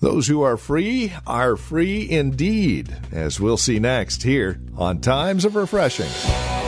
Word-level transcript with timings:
Those 0.00 0.26
who 0.28 0.40
are 0.40 0.56
free 0.56 1.12
are 1.26 1.56
free 1.56 2.08
indeed, 2.10 2.96
as 3.12 3.38
we'll 3.38 3.58
see 3.58 3.78
next 3.78 4.22
here 4.22 4.58
on 4.74 5.00
Times 5.00 5.44
of 5.44 5.56
Refreshing. 5.56 6.59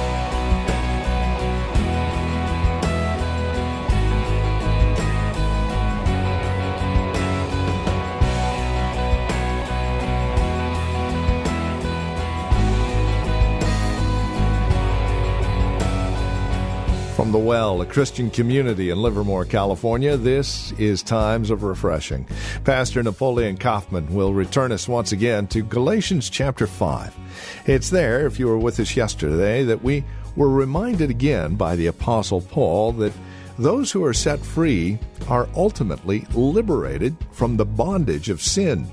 The 17.33 17.39
Well, 17.39 17.81
a 17.81 17.87
Christian 17.87 18.29
community 18.29 18.91
in 18.91 19.01
Livermore, 19.01 19.47
California, 19.47 20.19
this 20.19 20.71
is 20.73 21.03
Times 21.03 21.49
of 21.49 21.63
Refreshing. 21.63 22.27
Pastor 22.63 23.03
Napoleon 23.03 23.57
Kaufman 23.57 24.13
will 24.13 24.35
return 24.35 24.71
us 24.71 24.87
once 24.87 25.13
again 25.13 25.47
to 25.47 25.63
Galatians 25.63 26.29
chapter 26.29 26.67
5. 26.67 27.17
It's 27.65 27.89
there, 27.89 28.27
if 28.27 28.39
you 28.39 28.49
were 28.49 28.59
with 28.59 28.79
us 28.81 28.95
yesterday, 28.95 29.65
that 29.65 29.83
we 29.83 30.05
were 30.37 30.51
reminded 30.51 31.09
again 31.09 31.55
by 31.55 31.75
the 31.75 31.87
Apostle 31.87 32.43
Paul 32.43 32.93
that 32.93 33.15
those 33.59 33.91
who 33.91 34.05
are 34.05 34.13
set 34.13 34.41
free 34.41 34.99
are 35.27 35.49
ultimately 35.57 36.27
liberated 36.35 37.17
from 37.31 37.57
the 37.57 37.65
bondage 37.65 38.29
of 38.29 38.43
sin. 38.43 38.87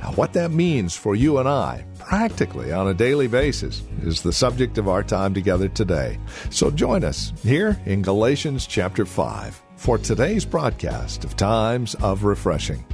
Now, 0.00 0.12
what 0.12 0.32
that 0.32 0.50
means 0.50 0.96
for 0.96 1.14
you 1.14 1.36
and 1.38 1.48
I, 1.48 1.84
practically 2.06 2.72
on 2.72 2.88
a 2.88 2.94
daily 2.94 3.28
basis, 3.28 3.82
is 4.02 4.22
the 4.22 4.32
subject 4.32 4.76
of 4.76 4.88
our 4.88 5.02
time 5.02 5.32
together 5.32 5.68
today. 5.68 6.18
So 6.50 6.70
join 6.70 7.04
us 7.04 7.32
here 7.42 7.80
in 7.86 8.02
Galatians 8.02 8.66
chapter 8.66 9.06
5 9.06 9.62
for 9.76 9.98
today's 9.98 10.44
broadcast 10.44 11.24
of 11.24 11.36
Times 11.36 11.94
of 11.96 12.24
Refreshing. 12.24 12.84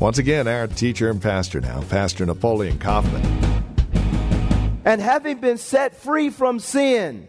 Once 0.00 0.18
again, 0.18 0.48
our 0.48 0.66
teacher 0.66 1.10
and 1.10 1.20
pastor 1.20 1.60
now, 1.60 1.82
Pastor 1.82 2.24
Napoleon 2.24 2.78
Kaufman. 2.78 3.22
And 4.84 5.00
having 5.00 5.38
been 5.38 5.58
set 5.58 5.96
free 5.96 6.30
from 6.30 6.58
sin, 6.58 7.28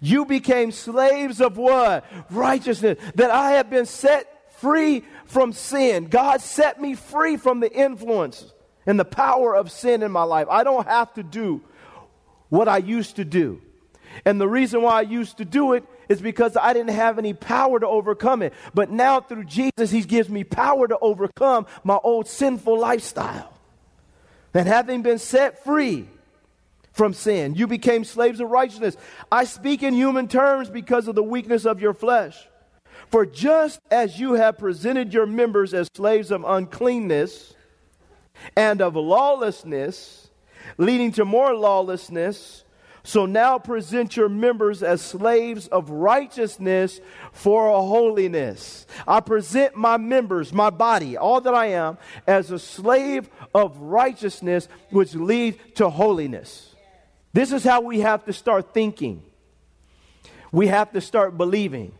you 0.00 0.24
became 0.24 0.72
slaves 0.72 1.40
of 1.40 1.56
what? 1.56 2.04
Righteousness. 2.30 2.98
That 3.14 3.30
I 3.30 3.52
have 3.52 3.70
been 3.70 3.86
set 3.86 4.52
free 4.58 5.04
from 5.26 5.52
sin. 5.52 6.06
God 6.06 6.40
set 6.40 6.80
me 6.80 6.94
free 6.94 7.36
from 7.36 7.60
the 7.60 7.72
influence 7.72 8.52
and 8.88 8.98
the 8.98 9.04
power 9.04 9.54
of 9.54 9.70
sin 9.70 10.02
in 10.02 10.10
my 10.10 10.22
life. 10.22 10.48
I 10.50 10.64
don't 10.64 10.88
have 10.88 11.12
to 11.14 11.22
do 11.22 11.60
what 12.48 12.68
I 12.68 12.78
used 12.78 13.16
to 13.16 13.24
do. 13.24 13.60
And 14.24 14.40
the 14.40 14.48
reason 14.48 14.80
why 14.80 14.94
I 14.94 15.02
used 15.02 15.36
to 15.36 15.44
do 15.44 15.74
it 15.74 15.84
is 16.08 16.22
because 16.22 16.56
I 16.56 16.72
didn't 16.72 16.94
have 16.94 17.18
any 17.18 17.34
power 17.34 17.78
to 17.78 17.86
overcome 17.86 18.40
it. 18.40 18.54
But 18.72 18.90
now 18.90 19.20
through 19.20 19.44
Jesus, 19.44 19.90
He 19.90 20.00
gives 20.00 20.30
me 20.30 20.42
power 20.42 20.88
to 20.88 20.98
overcome 20.98 21.66
my 21.84 21.98
old 22.02 22.28
sinful 22.28 22.80
lifestyle. 22.80 23.52
And 24.54 24.66
having 24.66 25.02
been 25.02 25.18
set 25.18 25.62
free 25.62 26.08
from 26.92 27.12
sin, 27.12 27.56
you 27.56 27.66
became 27.66 28.04
slaves 28.04 28.40
of 28.40 28.48
righteousness. 28.48 28.96
I 29.30 29.44
speak 29.44 29.82
in 29.82 29.92
human 29.92 30.28
terms 30.28 30.70
because 30.70 31.08
of 31.08 31.14
the 31.14 31.22
weakness 31.22 31.66
of 31.66 31.82
your 31.82 31.92
flesh. 31.92 32.48
For 33.10 33.26
just 33.26 33.80
as 33.90 34.18
you 34.18 34.32
have 34.32 34.56
presented 34.56 35.12
your 35.12 35.26
members 35.26 35.74
as 35.74 35.88
slaves 35.94 36.30
of 36.30 36.42
uncleanness 36.42 37.54
and 38.56 38.80
of 38.80 38.96
lawlessness, 38.96 40.30
leading 40.76 41.12
to 41.12 41.24
more 41.24 41.54
lawlessness, 41.54 42.64
so 43.02 43.24
now 43.24 43.58
present 43.58 44.16
your 44.16 44.28
members 44.28 44.82
as 44.82 45.00
slaves 45.00 45.66
of 45.68 45.88
righteousness 45.88 47.00
for 47.32 47.70
holiness. 47.70 48.86
I 49.06 49.20
present 49.20 49.74
my 49.74 49.96
members, 49.96 50.52
my 50.52 50.68
body, 50.68 51.16
all 51.16 51.40
that 51.40 51.54
I 51.54 51.66
am, 51.68 51.96
as 52.26 52.50
a 52.50 52.58
slave 52.58 53.30
of 53.54 53.78
righteousness, 53.78 54.68
which 54.90 55.14
leads 55.14 55.56
to 55.76 55.88
holiness. 55.88 56.74
This 57.32 57.52
is 57.52 57.64
how 57.64 57.80
we 57.80 58.00
have 58.00 58.24
to 58.26 58.32
start 58.32 58.74
thinking. 58.74 59.22
We 60.52 60.66
have 60.66 60.92
to 60.92 61.00
start 61.00 61.38
believing. 61.38 61.92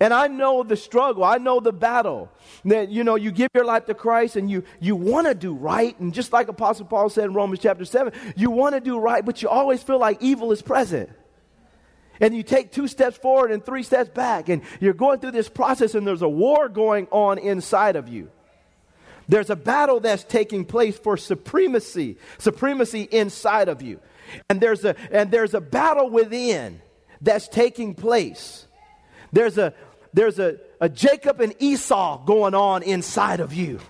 And 0.00 0.14
I 0.14 0.28
know 0.28 0.62
the 0.62 0.76
struggle. 0.76 1.22
I 1.22 1.36
know 1.36 1.60
the 1.60 1.72
battle. 1.72 2.30
That, 2.64 2.88
you 2.88 3.04
know, 3.04 3.16
you 3.16 3.30
give 3.30 3.50
your 3.54 3.66
life 3.66 3.84
to 3.86 3.94
Christ 3.94 4.36
and 4.36 4.50
you, 4.50 4.64
you 4.80 4.96
want 4.96 5.26
to 5.26 5.34
do 5.34 5.52
right. 5.52 5.98
And 6.00 6.14
just 6.14 6.32
like 6.32 6.48
Apostle 6.48 6.86
Paul 6.86 7.10
said 7.10 7.24
in 7.24 7.34
Romans 7.34 7.60
chapter 7.60 7.84
7, 7.84 8.12
you 8.34 8.50
want 8.50 8.74
to 8.74 8.80
do 8.80 8.98
right, 8.98 9.24
but 9.24 9.42
you 9.42 9.50
always 9.50 9.82
feel 9.82 9.98
like 9.98 10.22
evil 10.22 10.52
is 10.52 10.62
present. 10.62 11.10
And 12.18 12.34
you 12.34 12.42
take 12.42 12.72
two 12.72 12.88
steps 12.88 13.18
forward 13.18 13.50
and 13.50 13.64
three 13.64 13.82
steps 13.82 14.08
back. 14.08 14.48
And 14.48 14.62
you're 14.80 14.94
going 14.94 15.20
through 15.20 15.32
this 15.32 15.50
process 15.50 15.94
and 15.94 16.06
there's 16.06 16.22
a 16.22 16.28
war 16.28 16.70
going 16.70 17.06
on 17.10 17.38
inside 17.38 17.96
of 17.96 18.08
you. 18.08 18.30
There's 19.28 19.50
a 19.50 19.56
battle 19.56 20.00
that's 20.00 20.24
taking 20.24 20.64
place 20.64 20.98
for 20.98 21.16
supremacy, 21.16 22.16
supremacy 22.38 23.02
inside 23.02 23.68
of 23.68 23.80
you. 23.80 24.00
And 24.48 24.60
there's 24.60 24.84
a, 24.84 24.96
and 25.12 25.30
there's 25.30 25.54
a 25.54 25.60
battle 25.60 26.10
within 26.10 26.80
that's 27.20 27.48
taking 27.48 27.94
place. 27.94 28.66
There's 29.32 29.56
a, 29.56 29.72
there's 30.12 30.38
a, 30.38 30.58
a 30.80 30.88
Jacob 30.88 31.40
and 31.40 31.54
Esau 31.58 32.24
going 32.24 32.54
on 32.54 32.82
inside 32.82 33.40
of 33.40 33.52
you. 33.52 33.80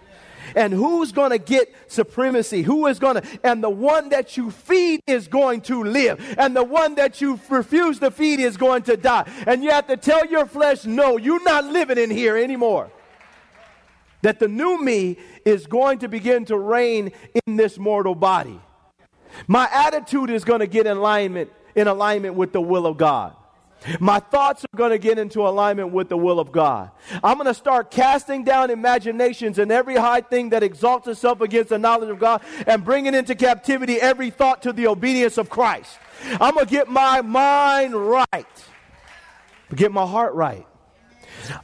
And 0.55 0.73
who's 0.73 1.13
going 1.13 1.31
to 1.31 1.39
get 1.39 1.73
supremacy? 1.87 2.63
Who 2.63 2.87
is 2.87 2.99
going 2.99 3.23
to, 3.23 3.41
and 3.45 3.63
the 3.63 3.71
one 3.71 4.09
that 4.09 4.37
you 4.37 4.51
feed 4.51 5.01
is 5.07 5.29
going 5.29 5.61
to 5.63 5.85
live. 5.85 6.37
And 6.39 6.57
the 6.57 6.65
one 6.65 6.97
that 6.97 7.21
you 7.21 7.39
refuse 7.49 7.99
to 8.01 8.11
feed 8.11 8.41
is 8.41 8.57
going 8.57 8.83
to 8.85 8.97
die. 8.97 9.31
And 9.47 9.63
you 9.63 9.71
have 9.71 9.87
to 9.87 9.97
tell 9.97 10.27
your 10.27 10.47
flesh, 10.47 10.85
no, 10.85 11.17
you're 11.17 11.43
not 11.43 11.65
living 11.67 11.99
in 11.99 12.11
here 12.11 12.37
anymore. 12.37 12.91
That 14.23 14.39
the 14.39 14.49
new 14.49 14.83
me 14.83 15.19
is 15.45 15.67
going 15.67 16.01
to 16.01 16.09
begin 16.09 16.45
to 16.47 16.59
reign 16.59 17.13
in 17.47 17.57
this 17.57 17.79
mortal 17.79 18.15
body. 18.15 18.61
My 19.47 19.69
attitude 19.73 20.31
is 20.31 20.45
going 20.45 20.61
to 20.61 20.67
get 20.67 20.87
in 20.87 20.97
alignment, 20.97 21.51
in 21.75 21.87
alignment 21.87 22.35
with 22.35 22.53
the 22.53 22.61
will 22.61 22.87
of 22.87 22.97
God. 22.97 23.35
My 23.99 24.19
thoughts 24.19 24.65
are 24.65 24.77
going 24.77 24.91
to 24.91 24.99
get 24.99 25.19
into 25.19 25.41
alignment 25.41 25.91
with 25.91 26.09
the 26.09 26.17
will 26.17 26.39
of 26.39 26.53
God. 26.53 26.91
I'm 27.25 27.37
going 27.37 27.47
to 27.47 27.55
start 27.55 27.91
casting 27.91 28.45
down 28.45 28.71
imaginations 28.71 29.59
and 29.59 29.73
every 29.73 29.97
high 29.97 30.21
thing 30.21 30.51
that 30.51 30.63
exalts 30.63 31.09
itself 31.09 31.41
against 31.41 31.71
the 31.71 31.79
knowledge 31.79 32.11
of 32.11 32.19
God 32.19 32.43
and 32.67 32.85
bringing 32.85 33.15
into 33.15 33.35
captivity 33.35 34.01
every 34.01 34.31
thought 34.31 34.63
to 34.63 34.73
the 34.73 34.87
obedience 34.87 35.39
of 35.39 35.49
Christ. 35.49 35.99
I'm 36.41 36.55
going 36.55 36.67
to 36.67 36.71
get 36.71 36.89
my 36.89 37.23
mind 37.23 37.95
right, 37.95 38.47
get 39.75 39.93
my 39.93 40.07
heart 40.07 40.35
right. 40.35 40.67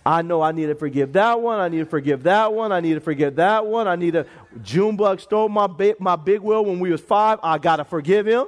I 0.04 0.22
know 0.22 0.40
I 0.40 0.52
need 0.52 0.66
to 0.66 0.74
forgive 0.74 1.12
that 1.12 1.40
one. 1.40 1.60
I 1.60 1.68
need 1.68 1.80
to 1.80 1.86
forgive 1.86 2.22
that 2.22 2.52
one. 2.54 2.72
I 2.72 2.80
need 2.80 2.94
to 2.94 3.00
forgive 3.00 3.36
that 3.36 3.66
one. 3.66 3.86
I 3.86 3.94
need 3.94 4.12
to. 4.12 4.26
Junebug 4.62 5.20
stole 5.20 5.50
my 5.50 5.66
big, 5.66 6.00
my 6.00 6.16
big 6.16 6.40
wheel 6.40 6.64
when 6.64 6.80
we 6.80 6.90
was 6.90 7.02
five. 7.02 7.38
I 7.42 7.58
got 7.58 7.76
to 7.76 7.84
forgive 7.84 8.26
him 8.26 8.46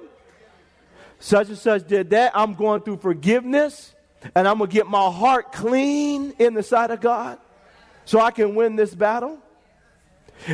such 1.19 1.49
and 1.49 1.59
such 1.59 1.87
did 1.87 2.11
that. 2.11 2.33
I'm 2.35 2.55
going 2.55 2.83
through 2.83 2.99
forgiveness 2.99 3.95
and 4.35 4.49
I'm 4.49 4.59
going 4.59 4.71
to 4.71 4.75
get 4.75 4.87
my 4.87 5.11
heart 5.11 5.53
clean 5.53 6.35
in 6.39 6.55
the 6.55 6.63
sight 6.63 6.91
of 6.91 7.01
God 7.01 7.39
so 8.05 8.21
I 8.21 8.31
can 8.31 8.55
win 8.55 8.77
this 8.77 8.95
battle. 8.95 9.39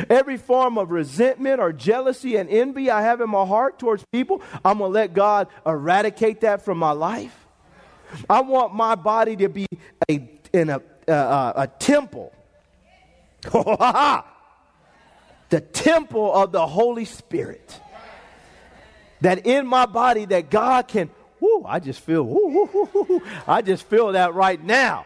Every 0.09 0.37
form 0.37 0.77
of 0.77 0.89
resentment 0.89 1.59
or 1.59 1.71
jealousy 1.71 2.37
and 2.37 2.49
envy 2.49 2.89
I 2.89 3.03
have 3.03 3.21
in 3.21 3.29
my 3.29 3.45
heart 3.45 3.77
towards 3.77 4.03
people, 4.11 4.41
I'm 4.63 4.79
going 4.79 4.89
to 4.89 4.93
let 4.93 5.13
God 5.13 5.47
eradicate 5.65 6.41
that 6.41 6.65
from 6.65 6.79
my 6.79 6.91
life. 6.91 7.45
I 8.29 8.41
want 8.41 8.73
my 8.73 8.95
body 8.95 9.35
to 9.37 9.47
be 9.47 9.67
a, 10.09 10.27
in 10.53 10.69
a, 10.69 10.81
a 11.07 11.69
temple. 11.79 12.33
the 13.51 14.23
temple 15.71 16.33
of 16.33 16.51
the 16.51 16.65
Holy 16.65 17.05
Spirit 17.05 17.79
that 19.21 19.45
in 19.45 19.65
my 19.65 19.85
body 19.85 20.25
that 20.25 20.49
God 20.49 20.87
can, 20.87 21.09
whoo, 21.39 21.63
I 21.65 21.79
just 21.79 22.01
feel, 22.01 22.23
whoo, 22.23 22.47
whoo, 22.47 22.89
whoo, 22.93 23.21
I 23.47 23.61
just 23.61 23.87
feel 23.87 24.11
that 24.13 24.33
right 24.33 24.61
now. 24.63 25.05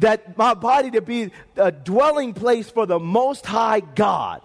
That 0.00 0.36
my 0.36 0.52
body 0.52 0.90
to 0.90 1.00
be 1.00 1.30
a 1.56 1.72
dwelling 1.72 2.34
place 2.34 2.68
for 2.68 2.84
the 2.84 2.98
Most 2.98 3.46
High 3.46 3.80
God. 3.80 4.42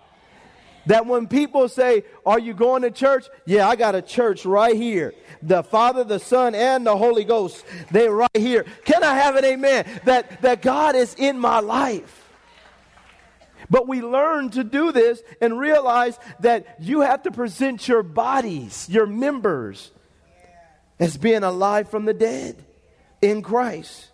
That 0.85 1.05
when 1.05 1.27
people 1.27 1.67
say, 1.69 2.03
Are 2.25 2.39
you 2.39 2.53
going 2.53 2.83
to 2.83 2.91
church? 2.91 3.25
Yeah, 3.45 3.67
I 3.67 3.75
got 3.75 3.93
a 3.93 4.01
church 4.01 4.45
right 4.45 4.75
here. 4.75 5.13
The 5.41 5.61
Father, 5.61 6.03
the 6.03 6.19
Son, 6.19 6.55
and 6.55 6.85
the 6.85 6.95
Holy 6.97 7.23
Ghost, 7.23 7.65
they're 7.91 8.13
right 8.13 8.29
here. 8.35 8.65
Can 8.85 9.03
I 9.03 9.15
have 9.15 9.35
an 9.35 9.45
amen? 9.45 9.85
That, 10.05 10.41
that 10.41 10.61
God 10.61 10.95
is 10.95 11.15
in 11.15 11.37
my 11.37 11.59
life. 11.59 12.20
But 13.71 13.87
we 13.87 14.01
learn 14.01 14.49
to 14.51 14.65
do 14.65 14.91
this 14.91 15.23
and 15.39 15.57
realize 15.57 16.19
that 16.41 16.75
you 16.81 17.01
have 17.01 17.23
to 17.23 17.31
present 17.31 17.87
your 17.87 18.03
bodies, 18.03 18.89
your 18.89 19.05
members, 19.05 19.91
as 20.99 21.15
being 21.15 21.43
alive 21.43 21.89
from 21.89 22.03
the 22.03 22.13
dead 22.13 22.63
in 23.21 23.41
Christ. 23.41 24.09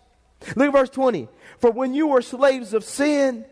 Look 0.54 0.68
at 0.68 0.72
verse 0.72 0.90
20. 0.90 1.28
For 1.58 1.72
when 1.72 1.92
you 1.92 2.06
were 2.06 2.22
slaves 2.22 2.72
of 2.72 2.84
sin, 2.84 3.44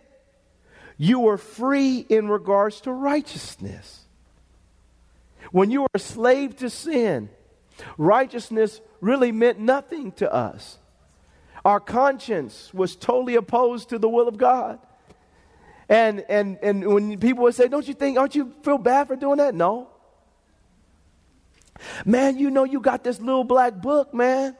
you 0.97 1.19
were 1.19 1.38
free 1.38 2.06
in 2.09 2.29
regards 2.29 2.81
to 2.82 2.93
righteousness. 2.93 4.05
When 5.50 5.73
you 5.73 5.82
were 5.82 5.88
a 5.93 5.99
slave 5.99 6.56
to 6.59 6.70
sin, 6.70 7.31
righteousness 7.99 8.81
really 9.00 9.32
meant 9.32 9.59
nothing 9.59 10.12
to 10.12 10.32
us. 10.32 10.79
Our 11.64 11.81
conscience 11.81 12.73
was 12.73 12.94
totally 12.94 13.35
opposed 13.35 13.88
to 13.88 13.99
the 13.99 14.09
will 14.09 14.29
of 14.29 14.37
God. 14.37 14.79
And, 15.88 16.25
and, 16.29 16.59
and 16.62 16.87
when 16.87 17.19
people 17.19 17.44
would 17.44 17.55
say, 17.55 17.69
Don't 17.69 17.87
you 17.87 17.94
think, 17.94 18.19
aren't 18.19 18.35
you 18.35 18.53
feel 18.62 18.79
bad 18.79 19.09
for 19.09 19.17
doing 19.17 19.38
that? 19.38 19.55
No. 19.55 19.88
Man, 22.05 22.38
you 22.38 22.50
know 22.50 22.65
you 22.65 22.81
got 22.81 23.05
this 23.05 23.21
little 23.21 23.44
black 23.44 23.75
book, 23.75 24.15
man. 24.15 24.56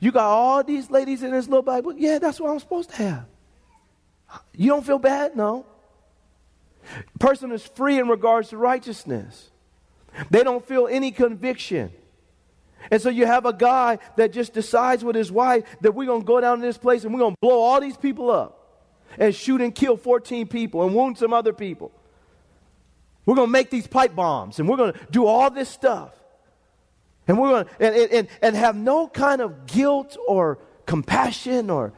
You 0.00 0.12
got 0.12 0.26
all 0.26 0.62
these 0.64 0.90
ladies 0.90 1.22
in 1.22 1.30
this 1.30 1.46
little 1.46 1.62
black 1.62 1.84
book. 1.84 1.96
Yeah, 1.98 2.18
that's 2.18 2.38
what 2.40 2.50
I'm 2.50 2.58
supposed 2.58 2.90
to 2.90 2.96
have. 2.96 3.26
You 4.54 4.70
don't 4.70 4.84
feel 4.84 4.98
bad? 4.98 5.36
No. 5.36 5.64
Person 7.18 7.52
is 7.52 7.62
free 7.62 7.98
in 7.98 8.08
regards 8.08 8.50
to 8.50 8.56
righteousness. 8.56 9.50
They 10.30 10.42
don't 10.42 10.66
feel 10.66 10.88
any 10.88 11.10
conviction. 11.10 11.92
And 12.90 13.00
so 13.00 13.08
you 13.08 13.26
have 13.26 13.46
a 13.46 13.52
guy 13.52 13.98
that 14.16 14.32
just 14.32 14.52
decides 14.52 15.04
with 15.04 15.16
his 15.16 15.30
wife 15.30 15.64
that 15.80 15.92
we're 15.92 16.06
going 16.06 16.22
to 16.22 16.26
go 16.26 16.40
down 16.40 16.58
to 16.58 16.66
this 16.66 16.78
place 16.78 17.04
and 17.04 17.12
we're 17.12 17.20
going 17.20 17.34
to 17.34 17.40
blow 17.40 17.60
all 17.60 17.80
these 17.80 17.96
people 17.96 18.30
up 18.30 18.57
and 19.18 19.34
shoot 19.34 19.60
and 19.60 19.74
kill 19.74 19.96
14 19.96 20.46
people 20.48 20.84
and 20.84 20.94
wound 20.94 21.18
some 21.18 21.32
other 21.32 21.52
people. 21.52 21.92
We're 23.24 23.34
going 23.34 23.48
to 23.48 23.52
make 23.52 23.70
these 23.70 23.86
pipe 23.86 24.14
bombs 24.14 24.58
and 24.58 24.68
we're 24.68 24.76
going 24.76 24.92
to 24.92 24.98
do 25.10 25.26
all 25.26 25.50
this 25.50 25.68
stuff. 25.68 26.14
And 27.26 27.38
we're 27.38 27.48
going 27.50 27.64
to, 27.66 27.70
and, 27.78 28.12
and, 28.12 28.28
and 28.40 28.56
have 28.56 28.74
no 28.74 29.06
kind 29.06 29.42
of 29.42 29.66
guilt 29.66 30.16
or 30.26 30.58
compassion 30.86 31.68
or 31.68 31.92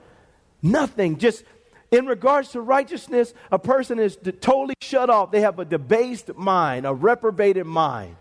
nothing. 0.60 1.18
Just 1.18 1.44
in 1.90 2.06
regards 2.06 2.50
to 2.50 2.60
righteousness, 2.60 3.32
a 3.50 3.58
person 3.58 3.98
is 3.98 4.18
totally 4.40 4.74
shut 4.80 5.08
off. 5.08 5.30
They 5.30 5.40
have 5.40 5.58
a 5.58 5.64
debased 5.64 6.34
mind, 6.36 6.86
a 6.86 6.92
reprobated 6.92 7.66
mind. 7.66 8.16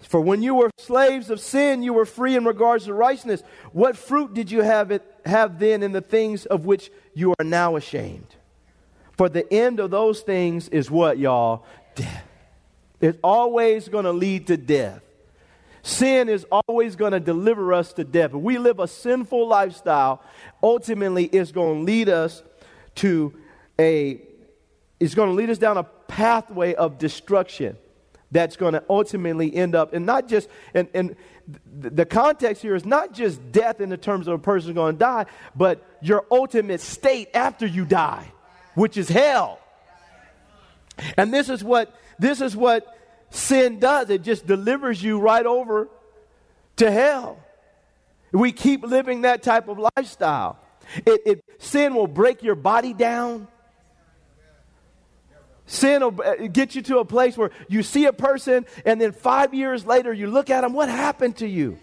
For 0.00 0.20
when 0.20 0.42
you 0.42 0.54
were 0.54 0.70
slaves 0.78 1.30
of 1.30 1.40
sin, 1.40 1.82
you 1.82 1.92
were 1.92 2.04
free 2.04 2.36
in 2.36 2.44
regards 2.44 2.84
to 2.84 2.94
righteousness. 2.94 3.42
What 3.72 3.96
fruit 3.96 4.34
did 4.34 4.50
you 4.50 4.62
have, 4.62 4.90
it, 4.90 5.02
have 5.24 5.58
then 5.58 5.82
in 5.82 5.92
the 5.92 6.00
things 6.00 6.46
of 6.46 6.66
which 6.66 6.90
you 7.14 7.34
are 7.38 7.44
now 7.44 7.76
ashamed? 7.76 8.26
For 9.12 9.28
the 9.28 9.50
end 9.52 9.80
of 9.80 9.90
those 9.90 10.20
things 10.20 10.68
is 10.68 10.90
what, 10.90 11.18
y'all? 11.18 11.64
Death. 11.94 12.26
It's 13.00 13.18
always 13.22 13.88
going 13.88 14.04
to 14.04 14.12
lead 14.12 14.48
to 14.48 14.56
death. 14.56 15.02
Sin 15.82 16.28
is 16.28 16.46
always 16.50 16.96
going 16.96 17.12
to 17.12 17.20
deliver 17.20 17.72
us 17.74 17.92
to 17.94 18.04
death. 18.04 18.30
If 18.30 18.40
we 18.40 18.58
live 18.58 18.80
a 18.80 18.88
sinful 18.88 19.46
lifestyle, 19.46 20.22
ultimately 20.62 21.24
it's 21.26 21.52
going 21.52 21.80
to 21.80 21.84
lead 21.84 22.08
us 22.08 22.42
to 22.96 23.34
a 23.78 24.20
it's 25.00 25.14
going 25.14 25.28
to 25.28 25.34
lead 25.34 25.50
us 25.50 25.58
down 25.58 25.76
a 25.76 25.82
pathway 25.82 26.74
of 26.74 26.98
destruction 26.98 27.76
that's 28.30 28.56
going 28.56 28.72
to 28.72 28.82
ultimately 28.88 29.54
end 29.54 29.74
up, 29.74 29.92
and 29.92 30.06
not 30.06 30.28
just, 30.28 30.48
and, 30.72 30.88
and 30.94 31.16
the 31.66 32.06
context 32.06 32.62
here 32.62 32.74
is 32.74 32.84
not 32.84 33.12
just 33.12 33.52
death 33.52 33.80
in 33.80 33.88
the 33.88 33.96
terms 33.96 34.28
of 34.28 34.34
a 34.34 34.38
person 34.38 34.74
going 34.74 34.94
to 34.94 34.98
die, 34.98 35.26
but 35.54 35.84
your 36.00 36.24
ultimate 36.30 36.80
state 36.80 37.28
after 37.34 37.66
you 37.66 37.84
die, 37.84 38.32
which 38.74 38.96
is 38.96 39.08
hell. 39.08 39.58
And 41.16 41.32
this 41.32 41.48
is 41.48 41.62
what, 41.62 41.94
this 42.18 42.40
is 42.40 42.56
what 42.56 42.86
sin 43.30 43.78
does. 43.78 44.10
It 44.10 44.22
just 44.22 44.46
delivers 44.46 45.02
you 45.02 45.18
right 45.18 45.44
over 45.44 45.88
to 46.76 46.90
hell. 46.90 47.38
We 48.32 48.52
keep 48.52 48.82
living 48.82 49.22
that 49.22 49.42
type 49.42 49.68
of 49.68 49.78
lifestyle. 49.96 50.58
It, 51.06 51.20
it, 51.26 51.44
sin 51.58 51.94
will 51.94 52.06
break 52.06 52.42
your 52.42 52.54
body 52.54 52.92
down. 52.92 53.48
Sin 55.66 56.02
will 56.02 56.20
uh, 56.22 56.46
get 56.48 56.74
you 56.74 56.82
to 56.82 56.98
a 56.98 57.04
place 57.04 57.36
where 57.36 57.50
you 57.68 57.82
see 57.82 58.04
a 58.04 58.12
person 58.12 58.66
and 58.84 59.00
then 59.00 59.12
five 59.12 59.54
years 59.54 59.86
later 59.86 60.12
you 60.12 60.26
look 60.26 60.50
at 60.50 60.60
them, 60.60 60.74
what 60.74 60.88
happened 60.88 61.38
to 61.38 61.48
you? 61.48 61.78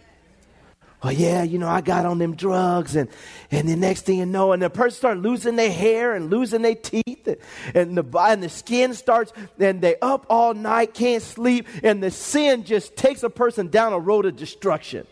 Well, 1.03 1.13
yeah, 1.13 1.41
you 1.41 1.57
know, 1.57 1.67
I 1.67 1.81
got 1.81 2.05
on 2.05 2.19
them 2.19 2.35
drugs, 2.35 2.95
and, 2.95 3.09
and 3.49 3.67
the 3.67 3.75
next 3.75 4.05
thing 4.05 4.19
you 4.19 4.25
know, 4.27 4.51
and 4.51 4.61
the 4.61 4.69
person 4.69 4.97
starts 4.97 5.19
losing 5.19 5.55
their 5.55 5.71
hair 5.71 6.13
and 6.13 6.29
losing 6.29 6.61
their 6.61 6.75
teeth, 6.75 7.27
and, 7.73 7.97
the, 7.97 8.19
and 8.19 8.43
the 8.43 8.49
skin 8.49 8.93
starts, 8.93 9.33
and 9.57 9.81
they 9.81 9.95
up 9.99 10.27
all 10.29 10.53
night, 10.53 10.93
can't 10.93 11.23
sleep, 11.23 11.67
and 11.81 12.03
the 12.03 12.11
sin 12.11 12.65
just 12.65 12.95
takes 12.95 13.23
a 13.23 13.31
person 13.31 13.69
down 13.69 13.93
a 13.93 13.99
road 13.99 14.27
of 14.27 14.35
destruction. 14.35 15.07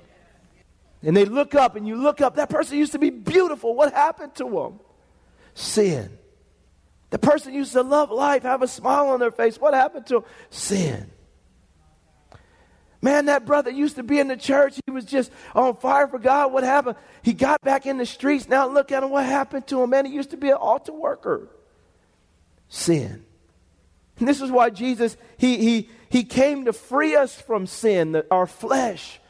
And 1.01 1.17
they 1.17 1.25
look 1.25 1.55
up, 1.55 1.75
and 1.75 1.87
you 1.87 1.95
look 1.95 2.21
up, 2.21 2.35
that 2.35 2.51
person 2.51 2.77
used 2.77 2.91
to 2.91 2.99
be 2.99 3.09
beautiful. 3.09 3.73
What 3.73 3.91
happened 3.91 4.35
to 4.35 4.47
them? 4.47 4.79
Sin. 5.55 6.18
The 7.09 7.19
person 7.19 7.53
used 7.53 7.73
to 7.73 7.81
love 7.81 8.11
life, 8.11 8.43
have 8.43 8.61
a 8.61 8.67
smile 8.67 9.09
on 9.09 9.19
their 9.19 9.31
face. 9.31 9.59
What 9.59 9.73
happened 9.73 10.05
to 10.07 10.15
them? 10.15 10.23
Sin. 10.49 11.09
Man, 13.01 13.25
that 13.25 13.45
brother 13.45 13.71
used 13.71 13.95
to 13.95 14.03
be 14.03 14.19
in 14.19 14.27
the 14.27 14.35
church. 14.35 14.79
He 14.85 14.91
was 14.91 15.05
just 15.05 15.31
on 15.55 15.77
fire 15.77 16.07
for 16.07 16.19
God. 16.19 16.51
What 16.51 16.63
happened? 16.63 16.97
He 17.21 17.33
got 17.33 17.61
back 17.61 17.85
in 17.85 17.97
the 17.97 18.05
streets. 18.05 18.49
Now 18.49 18.67
look 18.67 18.91
at 18.91 19.03
him. 19.03 19.09
What 19.09 19.25
happened 19.25 19.67
to 19.67 19.81
him? 19.81 19.89
Man, 19.91 20.05
he 20.05 20.13
used 20.13 20.31
to 20.31 20.37
be 20.37 20.49
an 20.49 20.55
altar 20.55 20.91
worker. 20.91 21.47
Sin. 22.67 23.25
And 24.19 24.27
this 24.27 24.41
is 24.41 24.51
why 24.51 24.69
Jesus, 24.69 25.15
he, 25.37 25.57
he, 25.57 25.89
he 26.09 26.23
came 26.23 26.65
to 26.65 26.73
free 26.73 27.15
us 27.15 27.39
from 27.39 27.67
sin, 27.67 28.11
the, 28.11 28.25
our 28.29 28.45
flesh, 28.45 29.21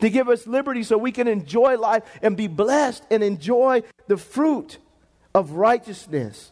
to 0.00 0.08
give 0.08 0.30
us 0.30 0.46
liberty 0.46 0.82
so 0.82 0.96
we 0.96 1.12
can 1.12 1.28
enjoy 1.28 1.76
life 1.76 2.02
and 2.22 2.34
be 2.34 2.46
blessed 2.46 3.04
and 3.10 3.22
enjoy 3.22 3.82
the 4.06 4.16
fruit 4.16 4.78
of 5.34 5.52
righteousness. 5.52 6.50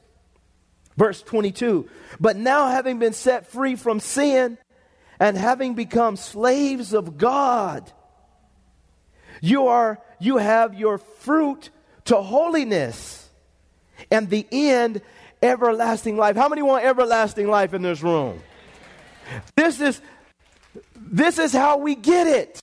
Verse 0.97 1.23
22 1.23 1.89
But 2.19 2.37
now, 2.37 2.69
having 2.69 2.99
been 2.99 3.13
set 3.13 3.51
free 3.51 3.77
from 3.77 4.01
sin 4.01 4.59
and 5.19 5.37
having 5.37 5.75
become 5.75 6.17
slaves 6.17 6.93
of 6.93 7.19
God, 7.19 7.91
you, 9.41 9.69
are, 9.69 10.01
you 10.19 10.39
have 10.39 10.75
your 10.75 10.99
fruit 10.99 11.71
to 12.07 12.17
holiness 12.17 13.29
and 14.11 14.29
the 14.31 14.47
end 14.51 15.03
everlasting 15.43 16.17
life. 16.17 16.37
How 16.37 16.49
many 16.49 16.63
want 16.63 16.85
everlasting 16.85 17.49
life 17.49 17.75
in 17.75 17.83
this 17.83 18.03
room? 18.03 18.41
This 19.57 19.81
is, 19.81 20.01
this 20.95 21.39
is 21.39 21.53
how 21.53 21.79
we 21.79 21.95
get 21.95 22.27
it. 22.27 22.61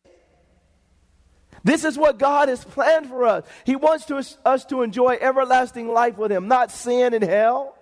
This 1.63 1.85
is 1.85 1.97
what 1.97 2.19
God 2.19 2.49
has 2.49 2.63
planned 2.63 3.07
for 3.07 3.25
us. 3.25 3.45
He 3.65 3.75
wants 3.75 4.05
to, 4.05 4.25
us 4.45 4.65
to 4.65 4.81
enjoy 4.81 5.17
everlasting 5.21 5.87
life 5.87 6.17
with 6.17 6.31
Him, 6.31 6.47
not 6.47 6.71
sin 6.71 7.13
and 7.13 7.23
hell. 7.23 7.77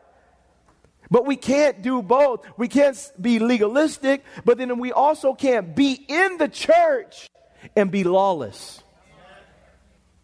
But 1.12 1.26
we 1.26 1.36
can't 1.36 1.82
do 1.82 2.02
both. 2.02 2.46
We 2.58 2.70
can't 2.70 2.98
be 3.22 3.38
legalistic, 3.38 4.24
but 4.46 4.58
then 4.58 4.80
we 4.80 4.94
also 4.94 5.34
can't 5.34 5.76
be 5.76 5.94
in 6.08 6.38
the 6.38 6.48
church 6.48 7.30
and 7.76 7.92
be 7.92 8.06
lawless. 8.06 8.82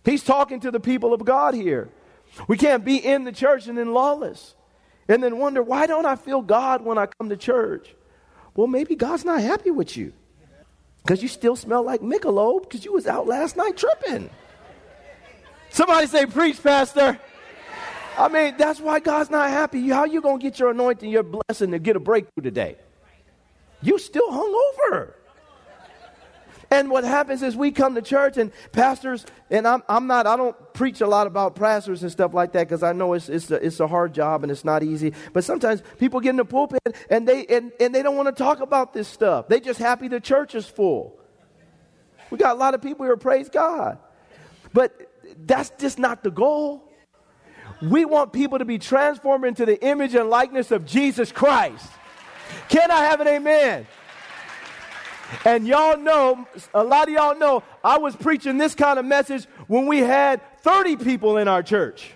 He's 0.05 0.23
talking 0.23 0.61
to 0.61 0.71
the 0.71 0.79
people 0.79 1.13
of 1.13 1.25
God 1.25 1.53
here. 1.53 1.89
We 2.47 2.55
can't 2.55 2.85
be 2.85 2.95
in 2.97 3.25
the 3.25 3.33
church 3.33 3.67
and 3.67 3.77
then 3.77 3.93
lawless. 3.93 4.55
And 5.09 5.21
then 5.21 5.37
wonder, 5.37 5.61
why 5.61 5.87
don't 5.87 6.05
I 6.05 6.15
feel 6.15 6.41
God 6.41 6.83
when 6.83 6.97
I 6.97 7.07
come 7.07 7.29
to 7.29 7.37
church? 7.37 7.93
Well, 8.55 8.67
maybe 8.67 8.95
God's 8.95 9.25
not 9.25 9.41
happy 9.41 9.71
with 9.71 9.97
you. 9.97 10.13
Because 11.03 11.21
you 11.21 11.27
still 11.27 11.55
smell 11.55 11.83
like 11.83 12.01
Michelob 12.01 12.63
because 12.63 12.85
you 12.85 12.93
was 12.93 13.07
out 13.07 13.27
last 13.27 13.57
night 13.57 13.77
tripping. 13.77 14.29
Somebody 15.69 16.07
say, 16.07 16.25
preach, 16.25 16.61
pastor. 16.63 17.19
I 18.17 18.29
mean, 18.29 18.55
that's 18.57 18.79
why 18.79 18.99
God's 18.99 19.29
not 19.29 19.49
happy. 19.49 19.87
How 19.89 20.05
you 20.05 20.21
going 20.21 20.39
to 20.39 20.43
get 20.43 20.59
your 20.59 20.71
anointing, 20.71 21.09
your 21.09 21.23
blessing 21.23 21.71
to 21.71 21.79
get 21.79 21.95
a 21.95 21.99
breakthrough 21.99 22.43
today? 22.43 22.77
You 23.81 23.99
still 23.99 24.31
hung 24.31 24.71
over. 24.89 25.15
And 26.69 26.89
what 26.89 27.05
happens 27.05 27.43
is 27.43 27.55
we 27.55 27.71
come 27.71 27.95
to 27.95 28.01
church 28.01 28.35
and 28.35 28.51
pastors, 28.73 29.25
and 29.49 29.65
I'm, 29.65 29.83
I'm 29.87 30.07
not, 30.07 30.27
I 30.27 30.35
don't 30.35 30.55
preach 30.73 30.99
a 30.99 31.07
lot 31.07 31.25
about 31.25 31.55
pastors 31.55 32.03
and 32.03 32.11
stuff 32.11 32.33
like 32.33 32.51
that 32.53 32.67
because 32.67 32.83
I 32.83 32.91
know 32.91 33.13
it's, 33.13 33.29
it's, 33.29 33.49
a, 33.51 33.65
it's 33.65 33.79
a 33.79 33.87
hard 33.87 34.13
job 34.13 34.43
and 34.43 34.51
it's 34.51 34.65
not 34.65 34.83
easy. 34.83 35.13
But 35.31 35.45
sometimes 35.45 35.81
people 35.97 36.19
get 36.19 36.31
in 36.31 36.37
the 36.37 36.45
pulpit 36.45 36.81
and 37.09 37.25
they, 37.25 37.45
and, 37.45 37.71
and 37.79 37.95
they 37.95 38.01
don't 38.01 38.17
want 38.17 38.27
to 38.27 38.43
talk 38.43 38.59
about 38.59 38.93
this 38.93 39.07
stuff. 39.07 39.47
They 39.47 39.61
just 39.61 39.79
happy 39.79 40.09
the 40.09 40.19
church 40.19 40.55
is 40.55 40.65
full. 40.65 41.17
We 42.31 42.37
got 42.37 42.55
a 42.55 42.59
lot 42.59 42.73
of 42.73 42.81
people 42.81 43.05
here, 43.05 43.15
praise 43.15 43.47
God. 43.47 43.99
But 44.73 45.09
that's 45.45 45.71
just 45.77 45.99
not 45.99 46.23
the 46.23 46.31
goal. 46.31 46.86
We 47.81 48.05
want 48.05 48.33
people 48.33 48.59
to 48.59 48.65
be 48.65 48.79
transformed 48.79 49.45
into 49.45 49.65
the 49.65 49.83
image 49.85 50.15
and 50.15 50.29
likeness 50.29 50.71
of 50.71 50.85
Jesus 50.85 51.31
Christ. 51.31 51.87
Can 52.69 52.91
I 52.91 53.05
have 53.05 53.21
an 53.21 53.27
amen? 53.27 53.87
And 55.45 55.67
y'all 55.67 55.97
know, 55.97 56.47
a 56.73 56.83
lot 56.83 57.07
of 57.07 57.13
y'all 57.13 57.37
know, 57.37 57.63
I 57.83 57.97
was 57.97 58.15
preaching 58.15 58.57
this 58.57 58.73
kind 58.73 58.97
of 58.97 59.05
message 59.05 59.45
when 59.67 59.85
we 59.85 59.99
had 59.99 60.41
30 60.61 60.97
people 60.97 61.37
in 61.37 61.47
our 61.47 61.61
church. 61.61 62.11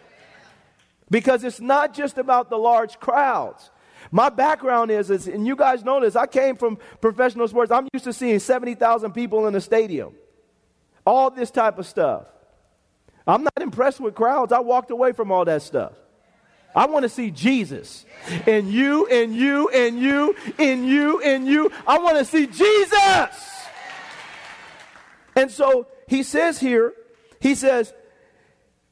Because 1.10 1.44
it's 1.44 1.60
not 1.60 1.94
just 1.94 2.18
about 2.18 2.50
the 2.50 2.58
large 2.58 3.00
crowds. 3.00 3.70
My 4.12 4.30
background 4.30 4.92
is, 4.92 5.10
is, 5.10 5.28
and 5.28 5.46
you 5.46 5.56
guys 5.56 5.84
know 5.84 6.00
this, 6.00 6.16
I 6.16 6.26
came 6.26 6.56
from 6.56 6.78
professional 7.02 7.48
sports. 7.48 7.72
I'm 7.72 7.88
used 7.94 8.06
to 8.06 8.14
seeing 8.14 8.40
70,000 8.40 9.12
people 9.12 9.46
in 9.48 9.56
a 9.56 9.62
stadium. 9.62 10.14
All 11.06 11.30
this 11.30 11.52
type 11.52 11.78
of 11.78 11.86
stuff. 11.86 12.31
I'm 13.28 13.44
not 13.44 13.62
impressed 13.62 14.00
with 14.00 14.16
crowds. 14.16 14.52
I 14.52 14.60
walked 14.60 14.92
away 14.92 15.12
from 15.12 15.32
all 15.32 15.46
that 15.46 15.62
stuff. 15.62 15.94
I 16.76 16.86
want 16.86 17.04
to 17.04 17.10
see 17.10 17.32
Jesus. 17.32 18.06
In 18.48 18.72
you, 18.72 19.06
in 19.06 19.34
you, 19.34 19.68
in 19.68 19.98
you, 19.98 20.36
in 20.58 20.86
you, 20.86 21.20
in 21.20 21.46
you. 21.46 21.72
I 21.86 22.00
want 22.00 22.18
to 22.18 22.26
see 22.26 22.48
Jesus. 22.48 23.60
And 25.36 25.52
so 25.52 25.88
he 26.08 26.24
says 26.24 26.60
here, 26.60 26.94
he 27.40 27.56
says, 27.56 27.94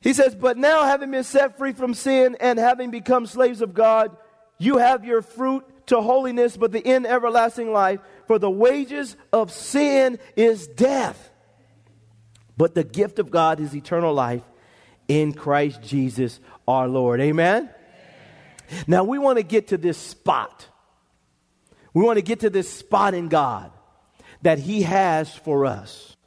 he 0.01 0.13
says, 0.13 0.35
but 0.35 0.57
now 0.57 0.85
having 0.85 1.11
been 1.11 1.23
set 1.23 1.57
free 1.57 1.73
from 1.73 1.93
sin 1.93 2.37
and 2.39 2.57
having 2.57 2.91
become 2.91 3.25
slaves 3.25 3.61
of 3.61 3.73
God, 3.73 4.15
you 4.57 4.77
have 4.77 5.05
your 5.05 5.21
fruit 5.21 5.65
to 5.87 6.01
holiness, 6.01 6.55
but 6.55 6.71
the 6.71 6.85
end 6.85 7.07
everlasting 7.07 7.71
life. 7.71 7.99
For 8.27 8.39
the 8.39 8.49
wages 8.49 9.15
of 9.33 9.51
sin 9.51 10.19
is 10.35 10.67
death. 10.67 11.31
But 12.59 12.75
the 12.75 12.83
gift 12.83 13.19
of 13.19 13.31
God 13.31 13.61
is 13.61 13.73
eternal 13.73 14.13
life 14.13 14.43
in 15.07 15.31
Christ 15.31 15.81
Jesus 15.81 16.41
our 16.67 16.89
Lord. 16.89 17.21
Amen? 17.21 17.69
Now 18.85 19.05
we 19.05 19.17
want 19.17 19.37
to 19.37 19.43
get 19.43 19.69
to 19.69 19.77
this 19.77 19.97
spot. 19.97 20.67
We 21.93 22.03
want 22.03 22.17
to 22.17 22.21
get 22.21 22.41
to 22.41 22.49
this 22.49 22.69
spot 22.69 23.13
in 23.13 23.29
God 23.29 23.71
that 24.41 24.59
He 24.59 24.81
has 24.81 25.33
for 25.33 25.65
us. 25.65 26.17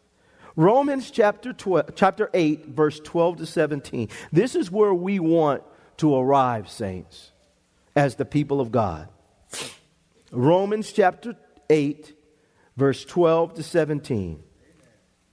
Romans 0.56 1.10
chapter 1.10 1.52
12, 1.52 1.96
chapter 1.96 2.30
8, 2.32 2.64
verse 2.68 2.98
12 3.00 3.36
to 3.36 3.46
17. 3.46 4.08
This 4.32 4.56
is 4.56 4.70
where 4.70 4.94
we 4.94 5.18
want 5.20 5.62
to 5.98 6.16
arrive, 6.16 6.70
saints, 6.70 7.30
as 7.94 8.14
the 8.14 8.24
people 8.24 8.58
of 8.58 8.72
God. 8.72 9.10
Romans 10.30 10.92
chapter 10.92 11.36
8, 11.68 12.16
verse 12.78 13.04
12 13.04 13.54
to 13.56 13.62
17. 13.62 14.42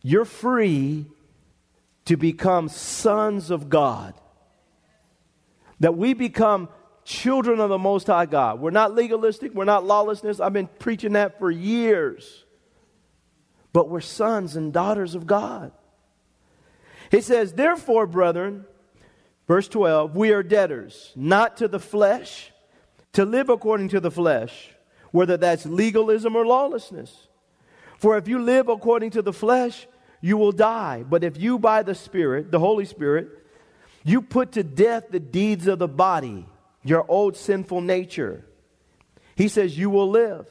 You're 0.02 0.26
free 0.26 1.06
to 2.06 2.18
become 2.18 2.70
sons 2.70 3.52
of 3.52 3.70
God. 3.70 4.14
That 5.80 5.98
we 5.98 6.14
become 6.14 6.70
children 7.04 7.60
of 7.60 7.70
the 7.70 7.78
Most 7.78 8.08
High 8.08 8.26
God. 8.26 8.60
We're 8.60 8.72
not 8.72 8.96
legalistic, 8.96 9.54
we're 9.54 9.66
not 9.66 9.86
lawlessness. 9.86 10.40
I've 10.40 10.54
been 10.54 10.70
preaching 10.80 11.14
that 11.14 11.40
for 11.40 11.52
years. 11.52 12.46
But 13.74 13.90
we're 13.90 14.02
sons 14.02 14.56
and 14.56 14.74
daughters 14.74 15.16
of 15.16 15.28
God. 15.28 15.72
He 17.12 17.22
says, 17.22 17.54
Therefore, 17.54 18.08
brethren, 18.08 18.66
verse 19.48 19.68
12, 19.68 20.16
we 20.16 20.32
are 20.32 20.44
debtors, 20.44 21.12
not 21.16 21.58
to 21.58 21.68
the 21.68 21.80
flesh, 21.80 22.52
to 23.14 23.26
live 23.26 23.50
according 23.50 23.90
to 23.90 24.00
the 24.00 24.12
flesh, 24.12 24.70
whether 25.12 25.38
that's 25.38 25.66
legalism 25.66 26.36
or 26.36 26.46
lawlessness. 26.46 27.28
For 27.98 28.18
if 28.18 28.28
you 28.28 28.40
live 28.40 28.70
according 28.70 29.12
to 29.12 29.22
the 29.22 29.34
flesh, 29.34 29.88
you 30.22 30.38
will 30.38 30.52
die. 30.52 31.04
But 31.08 31.24
if 31.24 31.38
you, 31.38 31.60
by 31.60 31.84
the 31.84 31.96
Spirit, 31.96 32.52
the 32.52 32.60
Holy 32.60 32.86
Spirit, 32.86 33.30
you 34.04 34.22
put 34.22 34.54
to 34.54 34.64
death 34.64 35.06
the 35.10 35.20
deeds 35.20 35.68
of 35.68 35.80
the 35.80 35.88
body, 35.88 36.46
your 36.84 37.06
old 37.10 37.36
sinful 37.36 37.82
nature. 37.82 38.46
He 39.36 39.48
says, 39.48 39.78
You 39.78 39.90
will 39.90 40.10
live. 40.10 40.48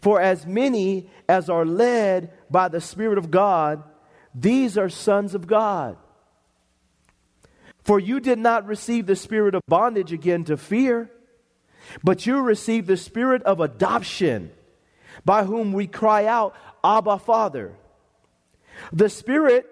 For 0.00 0.20
as 0.20 0.46
many 0.46 1.10
as 1.28 1.48
are 1.48 1.64
led 1.64 2.32
by 2.50 2.68
the 2.68 2.80
Spirit 2.80 3.18
of 3.18 3.30
God, 3.30 3.82
these 4.34 4.76
are 4.76 4.88
sons 4.88 5.34
of 5.34 5.46
God. 5.46 5.96
For 7.82 7.98
you 7.98 8.20
did 8.20 8.38
not 8.38 8.66
receive 8.66 9.06
the 9.06 9.16
spirit 9.16 9.54
of 9.54 9.62
bondage 9.68 10.12
again 10.12 10.44
to 10.44 10.56
fear, 10.56 11.08
but 12.02 12.26
you 12.26 12.40
received 12.40 12.88
the 12.88 12.96
spirit 12.96 13.42
of 13.44 13.60
adoption, 13.60 14.50
by 15.24 15.44
whom 15.44 15.72
we 15.72 15.86
cry 15.86 16.26
out, 16.26 16.54
Abba, 16.82 17.18
Father. 17.20 17.74
The 18.92 19.08
Spirit 19.08 19.66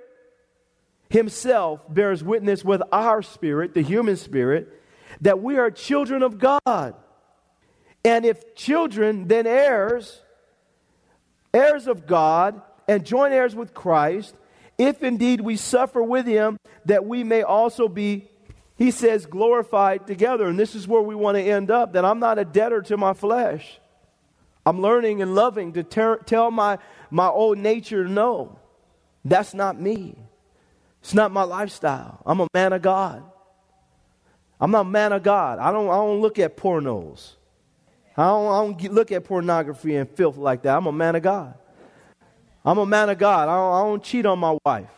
Himself 1.11 1.80
bears 1.88 2.25
witness 2.25 2.64
with 2.64 2.82
our 2.90 3.23
spirit, 3.23 3.75
the 3.75 3.82
human 3.82 4.16
spirit, 4.16 4.80
that 5.20 5.42
we 5.42 5.58
are 5.58 5.70
children 5.70 6.23
of 6.23 6.38
God. 6.38 6.94
And 8.04 8.25
if 8.25 8.54
children, 8.54 9.28
then 9.28 9.46
heirs, 9.46 10.20
heirs 11.52 11.87
of 11.87 12.06
God, 12.06 12.61
and 12.87 13.04
joint 13.04 13.32
heirs 13.32 13.54
with 13.54 13.73
Christ, 13.73 14.34
if 14.76 15.02
indeed 15.02 15.40
we 15.40 15.56
suffer 15.56 16.02
with 16.02 16.26
him, 16.26 16.58
that 16.84 17.06
we 17.06 17.25
may 17.25 17.42
also 17.42 17.88
be, 17.88 18.28
he 18.76 18.90
says, 18.90 19.25
glorified 19.25 20.06
together. 20.06 20.46
And 20.46 20.58
this 20.58 20.75
is 20.75 20.87
where 20.87 21.00
we 21.00 21.14
want 21.14 21.37
to 21.37 21.42
end 21.42 21.70
up 21.70 21.92
that 21.94 22.04
I'm 22.04 22.18
not 22.18 22.38
a 22.38 22.44
debtor 22.44 22.82
to 22.82 22.96
my 22.96 23.14
flesh. 23.14 23.80
I'm 24.66 24.80
learning 24.80 25.23
and 25.23 25.34
loving 25.34 25.73
to 25.75 25.82
ter- 25.82 26.18
tell 26.18 26.50
my, 26.50 26.78
my 27.11 27.28
old 27.28 27.58
nature 27.58 28.06
no. 28.08 28.58
That's 29.24 29.54
not 29.54 29.80
me. 29.80 30.16
It's 31.00 31.14
not 31.14 31.32
my 31.32 31.42
lifestyle. 31.42 32.20
I'm 32.26 32.40
a 32.40 32.48
man 32.54 32.72
of 32.72 32.82
God. 32.82 33.22
I'm 34.60 34.70
not 34.70 34.82
a 34.82 34.88
man 34.88 35.12
of 35.12 35.22
God. 35.22 35.58
I 35.58 35.72
don't, 35.72 35.88
I 35.88 35.96
don't 35.96 36.20
look 36.20 36.38
at 36.38 36.56
pornos. 36.56 37.32
I 38.16 38.26
don't, 38.26 38.46
I 38.46 38.84
don't 38.84 38.92
look 38.92 39.12
at 39.12 39.24
pornography 39.24 39.96
and 39.96 40.08
filth 40.08 40.36
like 40.36 40.62
that. 40.62 40.76
I'm 40.76 40.86
a 40.86 40.92
man 40.92 41.16
of 41.16 41.22
God. 41.22 41.54
I'm 42.64 42.78
a 42.78 42.86
man 42.86 43.10
of 43.10 43.18
God. 43.18 43.48
I 43.48 43.56
don't, 43.56 43.74
I 43.74 43.80
don't 43.88 44.02
cheat 44.02 44.24
on 44.24 44.38
my 44.38 44.56
wife. 44.64 44.88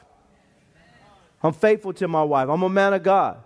I'm 1.42 1.52
faithful 1.52 1.92
to 1.94 2.08
my 2.08 2.22
wife. 2.22 2.48
I'm 2.48 2.62
a 2.62 2.68
man 2.68 2.94
of 2.94 3.02
God. 3.02 3.38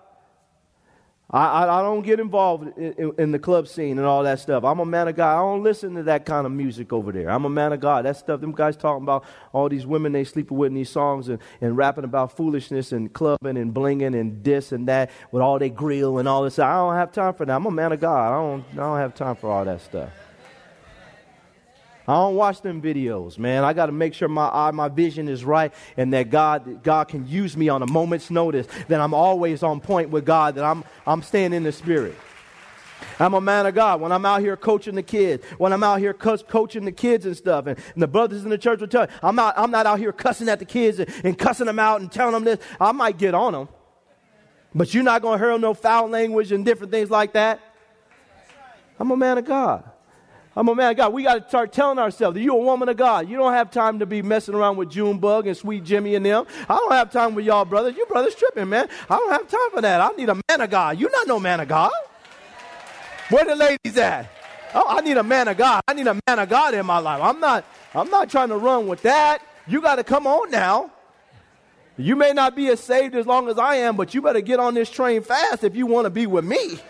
I, 1.33 1.65
I, 1.65 1.81
I 1.81 1.83
don't 1.83 2.03
get 2.03 2.19
involved 2.19 2.77
in, 2.77 2.93
in, 2.95 3.13
in, 3.19 3.31
the 3.31 3.39
club 3.39 3.69
scene 3.69 3.99
and 3.99 4.07
all 4.07 4.25
that 4.25 4.41
stuff. 4.41 4.65
I'm 4.65 4.81
a 4.81 4.85
man 4.85 5.07
of 5.07 5.15
God. 5.15 5.37
I 5.37 5.39
don't 5.39 5.63
listen 5.63 5.95
to 5.95 6.03
that 6.05 6.27
kind 6.27 6.45
of 6.45 6.53
music 6.53 6.93
over 6.93 7.13
there. 7.13 7.31
I'm 7.31 7.45
a 7.45 7.51
man 7.51 7.73
of 7.73 7.81
God. 7.81 8.05
That 8.05 8.17
stuff, 8.17 8.41
them 8.41 8.53
guys 8.53 8.77
talking 8.77 9.05
about 9.05 9.25
all 9.53 9.69
these 9.69 9.87
women 9.87 10.11
they 10.11 10.25
sleeping 10.25 10.57
with 10.57 10.69
in 10.69 10.75
these 10.75 10.91
songs 10.91 11.29
and, 11.29 11.39
and 11.61 11.77
rapping 11.77 12.05
about 12.05 12.37
foolishness 12.37 12.91
and 12.91 13.13
clubbing 13.13 13.57
and 13.57 13.73
blinging 13.73 14.19
and 14.19 14.43
this 14.43 14.73
and 14.73 14.89
that 14.89 15.11
with 15.31 15.43
all 15.43 15.59
they 15.59 15.71
grill 15.71 16.19
and 16.19 16.29
all 16.29 16.43
this. 16.43 16.59
I 16.59 16.75
don't 16.75 16.95
have 16.95 17.13
time 17.13 17.35
for 17.35 17.47
that. 17.47 17.55
I'm 17.55 17.67
a 17.67 17.71
man 17.71 17.93
of 17.93 18.01
God. 18.01 18.33
I 18.33 18.37
don't, 18.37 18.65
I 18.73 18.77
don't 18.77 18.99
have 18.99 19.15
time 19.15 19.37
for 19.37 19.51
all 19.51 19.65
that 19.65 19.81
stuff. 19.81 20.11
I 22.09 22.15
don't 22.15 22.35
watch 22.35 22.63
them 22.63 22.81
videos, 22.81 23.39
man. 23.39 23.63
I 23.63 23.73
got 23.73 23.87
to 23.87 23.93
make 23.93 24.15
sure 24.15 24.29
my 24.29 24.49
eye, 24.49 24.71
my 24.71 24.89
vision 24.89 25.29
is 25.29 25.45
right, 25.45 25.73
and 25.97 26.13
that 26.13 26.31
God, 26.31 26.83
God 26.83 27.09
can 27.09 27.29
use 27.29 27.57
me 27.57 27.69
on 27.69 27.83
a 27.83 27.87
moment's 27.87 28.31
notice. 28.31 28.67
That 28.89 29.01
I'm 29.01 29.15
always 29.15 29.63
on 29.63 29.81
point 29.81 30.11
with 30.11 30.25
God. 30.25 30.55
That 30.57 30.65
I'm, 30.65 30.85
I'm 31.07 31.23
staying 31.23 31.53
in 31.53 31.63
the 31.63 31.73
Spirit. 31.73 32.17
I'm 33.19 33.35
a 33.35 33.41
man 33.41 33.67
of 33.67 33.75
God. 33.75 34.01
When 34.01 34.13
I'm 34.13 34.25
out 34.25 34.41
here 34.41 34.57
coaching 34.57 34.95
the 34.95 35.03
kids, 35.03 35.45
when 35.59 35.73
I'm 35.73 35.83
out 35.83 36.01
here 36.01 36.15
co- 36.15 36.39
coaching 36.39 36.85
the 36.85 36.93
kids 36.93 37.27
and 37.27 37.37
stuff, 37.37 37.67
and, 37.67 37.79
and, 37.95 38.03
the 38.03 38.09
brothers 38.09 38.45
in 38.45 38.51
the 38.51 38.59
church 38.59 38.81
will 38.81 38.89
tell 38.89 39.03
you, 39.03 39.13
I'm 39.23 39.37
not, 39.37 39.59
I'm 39.59 39.71
not 39.71 39.87
out 39.87 39.99
here 39.99 40.13
cussing 40.13 40.49
at 40.49 40.59
the 40.59 40.65
kids 40.65 40.99
and, 40.99 41.11
and 41.23 41.39
cussing 41.39 41.67
them 41.67 41.79
out 41.79 42.01
and 42.01 42.11
telling 42.11 42.33
them 42.33 42.45
this. 42.45 42.59
I 42.81 42.93
might 42.93 43.19
get 43.19 43.35
on 43.35 43.53
them, 43.53 43.69
but 44.75 44.93
you're 44.95 45.05
not 45.05 45.23
going 45.23 45.39
to 45.39 45.45
hear 45.45 45.59
no 45.59 45.75
foul 45.75 46.09
language 46.09 46.51
and 46.53 46.65
different 46.65 46.93
things 46.93 47.11
like 47.11 47.35
that. 47.35 47.61
I'm 48.99 49.11
a 49.11 49.17
man 49.17 49.39
of 49.39 49.45
God. 49.45 49.85
I'm 50.57 50.69
a 50.69 50.75
man 50.75 50.91
of 50.91 50.97
God. 50.97 51.13
We 51.13 51.23
got 51.23 51.43
to 51.43 51.49
start 51.49 51.73
telling 51.73 51.99
ourselves 51.99 52.35
that 52.35 52.41
you're 52.41 52.57
a 52.57 52.65
woman 52.65 52.89
of 52.89 52.97
God. 52.97 53.29
You 53.29 53.37
don't 53.37 53.53
have 53.53 53.71
time 53.71 54.01
to 54.01 54.07
be 54.07 54.21
messing 54.21 54.55
around 54.55 54.77
with 54.77 54.91
Junebug 54.91 55.47
and 55.47 55.57
Sweet 55.57 55.85
Jimmy 55.85 56.17
and 56.17 56.27
them. 56.27 56.45
I 56.69 56.77
don't 56.77 56.93
have 56.93 57.13
time 57.13 57.35
with 57.35 57.45
y'all 57.45 57.65
brothers. 57.65 57.97
You 57.97 58.05
brothers 58.07 58.35
tripping, 58.35 58.69
man. 58.69 58.89
I 59.09 59.17
don't 59.17 59.31
have 59.31 59.49
time 59.49 59.71
for 59.73 59.81
that. 59.81 60.01
I 60.01 60.09
need 60.17 60.29
a 60.29 60.41
man 60.49 60.61
of 60.61 60.71
God. 60.71 60.99
You're 60.99 61.13
not 61.13 61.29
no 61.29 61.39
man 61.39 61.61
of 61.61 61.69
God. 61.69 61.93
Where 63.31 63.45
the 63.45 63.55
ladies 63.55 63.97
at? 63.97 64.29
Oh, 64.75 64.85
I 64.89 65.01
need 65.03 65.17
a 65.17 65.23
man 65.23 65.47
of 65.47 65.57
God. 65.57 65.83
I 65.87 65.95
need 65.95 66.09
a 66.09 66.19
man 66.27 66.39
of 66.41 66.49
God 66.49 66.75
in 66.75 66.85
my 66.85 66.99
life. 66.99 67.23
I'm 67.23 67.39
not, 67.39 67.65
I'm 67.95 68.11
not 68.11 68.29
trying 68.29 68.49
to 68.49 68.57
run 68.57 68.89
with 68.89 69.03
that. 69.03 69.43
You 69.69 69.81
got 69.81 69.97
to 69.97 70.05
come 70.05 70.27
on 70.27 70.51
now. 70.51 70.91
You 71.97 72.17
may 72.17 72.33
not 72.33 72.57
be 72.57 72.69
as 72.69 72.81
saved 72.81 73.15
as 73.15 73.27
long 73.27 73.49
as 73.49 73.59
I 73.59 73.77
am, 73.77 73.97
but 73.97 74.15
you 74.15 74.23
better 74.23 74.41
get 74.41 74.59
on 74.59 74.75
this 74.75 74.91
train 74.91 75.23
fast 75.23 75.65
if 75.65 75.77
you 75.77 75.87
want 75.87 76.07
to 76.07 76.11
be 76.11 76.27
with 76.27 76.45
me. 76.45 76.81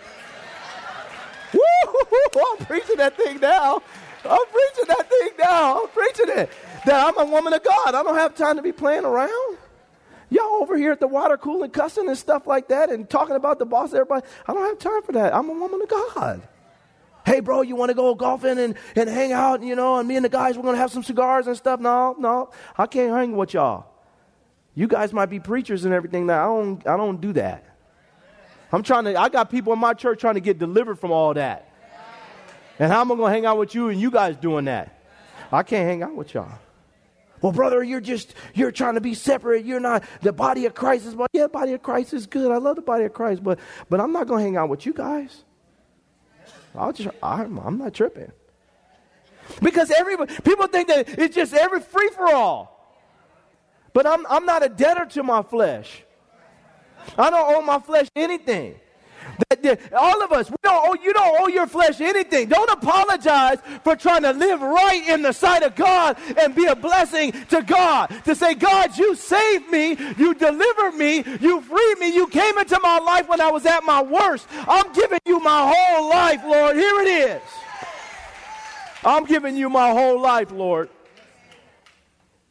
I'm 2.60 2.66
preaching 2.66 2.96
that 2.96 3.16
thing 3.16 3.40
now. 3.40 3.82
I'm 4.24 4.46
preaching 4.46 4.84
that 4.88 5.08
thing 5.08 5.30
now. 5.38 5.82
I'm 5.82 5.88
preaching 5.88 6.28
it. 6.28 6.50
That 6.86 7.06
I'm 7.06 7.18
a 7.18 7.30
woman 7.30 7.52
of 7.52 7.62
God. 7.62 7.94
I 7.94 8.02
don't 8.02 8.16
have 8.16 8.34
time 8.34 8.56
to 8.56 8.62
be 8.62 8.72
playing 8.72 9.04
around. 9.04 9.58
Y'all 10.30 10.62
over 10.62 10.76
here 10.76 10.92
at 10.92 11.00
the 11.00 11.08
water 11.08 11.36
cooling, 11.36 11.70
cussing 11.70 12.08
and 12.08 12.16
stuff 12.16 12.46
like 12.46 12.68
that, 12.68 12.90
and 12.90 13.08
talking 13.10 13.34
about 13.34 13.58
the 13.58 13.66
boss, 13.66 13.92
everybody. 13.92 14.24
I 14.46 14.54
don't 14.54 14.64
have 14.64 14.78
time 14.78 15.02
for 15.02 15.12
that. 15.12 15.34
I'm 15.34 15.48
a 15.48 15.52
woman 15.52 15.82
of 15.82 15.88
God. 15.88 16.42
Hey, 17.26 17.40
bro, 17.40 17.62
you 17.62 17.76
want 17.76 17.90
to 17.90 17.94
go 17.94 18.14
golfing 18.14 18.58
and, 18.58 18.76
and 18.96 19.08
hang 19.08 19.32
out, 19.32 19.62
you 19.62 19.76
know, 19.76 19.98
and 19.98 20.08
me 20.08 20.16
and 20.16 20.24
the 20.24 20.28
guys, 20.28 20.56
we're 20.56 20.62
going 20.62 20.74
to 20.74 20.80
have 20.80 20.90
some 20.90 21.02
cigars 21.02 21.46
and 21.46 21.56
stuff? 21.56 21.80
No, 21.80 22.14
no, 22.18 22.50
I 22.78 22.86
can't 22.86 23.12
hang 23.12 23.36
with 23.36 23.54
y'all. 23.54 23.86
You 24.74 24.86
guys 24.86 25.12
might 25.12 25.26
be 25.26 25.40
preachers 25.40 25.84
and 25.84 25.92
everything 25.92 26.26
now. 26.26 26.42
I 26.42 26.62
don't, 26.62 26.86
I 26.86 26.96
don't 26.96 27.20
do 27.20 27.32
that. 27.34 27.64
I'm 28.72 28.82
trying 28.82 29.04
to, 29.04 29.20
I 29.20 29.28
got 29.28 29.50
people 29.50 29.72
in 29.72 29.78
my 29.78 29.94
church 29.94 30.20
trying 30.20 30.34
to 30.34 30.40
get 30.40 30.58
delivered 30.58 30.98
from 30.98 31.10
all 31.10 31.34
that. 31.34 31.69
And 32.80 32.90
how 32.90 33.02
am 33.02 33.12
I 33.12 33.14
going 33.14 33.28
to 33.28 33.34
hang 33.34 33.46
out 33.46 33.58
with 33.58 33.74
you 33.74 33.90
and 33.90 34.00
you 34.00 34.10
guys 34.10 34.36
doing 34.36 34.64
that? 34.64 35.04
I 35.52 35.62
can't 35.62 35.86
hang 35.86 36.02
out 36.02 36.14
with 36.16 36.32
y'all. 36.32 36.58
Well, 37.42 37.52
brother, 37.52 37.82
you're 37.82 38.00
just, 38.00 38.34
you're 38.54 38.72
trying 38.72 38.94
to 38.94 39.02
be 39.02 39.12
separate. 39.12 39.66
You're 39.66 39.80
not, 39.80 40.02
the 40.22 40.32
body 40.32 40.64
of 40.64 40.74
Christ 40.74 41.06
is, 41.06 41.14
yeah, 41.32 41.46
body 41.46 41.74
of 41.74 41.82
Christ 41.82 42.14
is 42.14 42.26
good. 42.26 42.50
I 42.50 42.56
love 42.56 42.76
the 42.76 42.82
body 42.82 43.04
of 43.04 43.12
Christ, 43.12 43.44
but, 43.44 43.58
but 43.90 44.00
I'm 44.00 44.12
not 44.12 44.28
to 44.28 44.36
hang 44.36 44.56
out 44.56 44.70
with 44.70 44.86
you 44.86 44.94
guys. 44.94 45.44
I'll 46.74 46.92
just, 46.92 47.14
I'm, 47.22 47.58
I'm 47.58 47.76
not 47.76 47.92
tripping. 47.92 48.32
Because 49.62 49.90
everybody, 49.90 50.34
people 50.42 50.66
think 50.66 50.88
that 50.88 51.18
it's 51.18 51.34
just 51.34 51.52
every 51.52 51.80
free 51.80 52.08
for 52.14 52.32
all. 52.32 52.96
But 53.92 54.06
I'm, 54.06 54.26
I'm 54.26 54.46
not 54.46 54.62
a 54.62 54.70
debtor 54.70 55.04
to 55.06 55.22
my 55.22 55.42
flesh. 55.42 56.02
I 57.18 57.28
don't 57.28 57.54
owe 57.54 57.60
my 57.60 57.78
flesh 57.78 58.08
anything. 58.16 58.76
All 59.92 60.22
of 60.22 60.32
us, 60.32 60.50
we 60.50 60.56
don't 60.62 60.88
owe, 60.88 60.94
you 61.02 61.12
don't 61.12 61.40
owe 61.40 61.48
your 61.48 61.66
flesh 61.66 62.00
anything. 62.00 62.48
Don't 62.48 62.70
apologize 62.70 63.58
for 63.84 63.96
trying 63.96 64.22
to 64.22 64.32
live 64.32 64.60
right 64.60 65.08
in 65.08 65.22
the 65.22 65.32
sight 65.32 65.62
of 65.62 65.74
God 65.74 66.16
and 66.38 66.54
be 66.54 66.66
a 66.66 66.76
blessing 66.76 67.32
to 67.50 67.62
God. 67.62 68.08
To 68.24 68.34
say, 68.34 68.54
God, 68.54 68.96
you 68.96 69.14
saved 69.14 69.70
me, 69.70 69.96
you 70.16 70.34
delivered 70.34 70.92
me, 70.92 71.24
you 71.40 71.60
freed 71.60 71.98
me, 71.98 72.14
you 72.14 72.26
came 72.28 72.58
into 72.58 72.78
my 72.80 72.98
life 72.98 73.28
when 73.28 73.40
I 73.40 73.50
was 73.50 73.66
at 73.66 73.84
my 73.84 74.02
worst. 74.02 74.46
I'm 74.50 74.92
giving 74.92 75.20
you 75.26 75.40
my 75.40 75.72
whole 75.74 76.08
life, 76.08 76.42
Lord. 76.44 76.76
Here 76.76 77.00
it 77.00 77.08
is. 77.08 77.42
I'm 79.04 79.24
giving 79.24 79.56
you 79.56 79.68
my 79.68 79.90
whole 79.90 80.20
life, 80.20 80.50
Lord. 80.50 80.90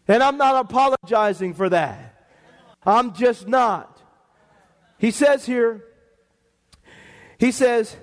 And 0.08 0.24
I'm 0.24 0.38
not 0.38 0.66
apologizing 0.66 1.54
for 1.54 1.70
that. 1.70 2.16
I'm 2.84 3.14
just 3.14 3.48
not. 3.48 4.02
He 4.98 5.12
says 5.12 5.46
here, 5.46 5.84
he 7.40 7.52
says, 7.52 7.96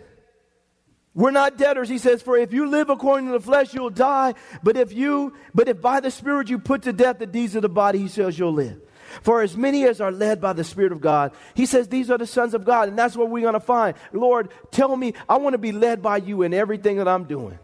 we're 1.14 1.30
not 1.30 1.56
debtors. 1.56 1.88
He 1.88 1.98
says, 1.98 2.20
for 2.20 2.36
if 2.36 2.52
you 2.52 2.66
live 2.66 2.90
according 2.90 3.26
to 3.26 3.32
the 3.32 3.40
flesh, 3.40 3.72
you'll 3.72 3.90
die. 3.90 4.34
But 4.62 4.76
if 4.76 4.92
you, 4.92 5.34
but 5.54 5.68
if 5.68 5.80
by 5.80 6.00
the 6.00 6.10
Spirit 6.10 6.50
you 6.50 6.58
put 6.58 6.82
to 6.82 6.92
death 6.92 7.18
the 7.18 7.26
deeds 7.26 7.54
of 7.54 7.62
the 7.62 7.68
body, 7.68 7.98
he 7.98 8.08
says 8.08 8.38
you'll 8.38 8.52
live. 8.52 8.80
For 9.22 9.40
as 9.40 9.56
many 9.56 9.86
as 9.86 10.00
are 10.00 10.10
led 10.10 10.40
by 10.40 10.52
the 10.52 10.64
Spirit 10.64 10.92
of 10.92 11.00
God, 11.00 11.32
he 11.54 11.64
says 11.64 11.88
these 11.88 12.10
are 12.10 12.18
the 12.18 12.26
sons 12.26 12.54
of 12.54 12.64
God. 12.64 12.88
And 12.88 12.98
that's 12.98 13.16
what 13.16 13.30
we're 13.30 13.42
going 13.42 13.54
to 13.54 13.60
find. 13.60 13.96
Lord, 14.12 14.50
tell 14.70 14.94
me, 14.96 15.14
I 15.28 15.36
want 15.36 15.54
to 15.54 15.58
be 15.58 15.72
led 15.72 16.02
by 16.02 16.16
you 16.18 16.42
in 16.42 16.52
everything 16.52 16.96
that 16.96 17.08
I'm 17.08 17.24
doing. 17.24 17.58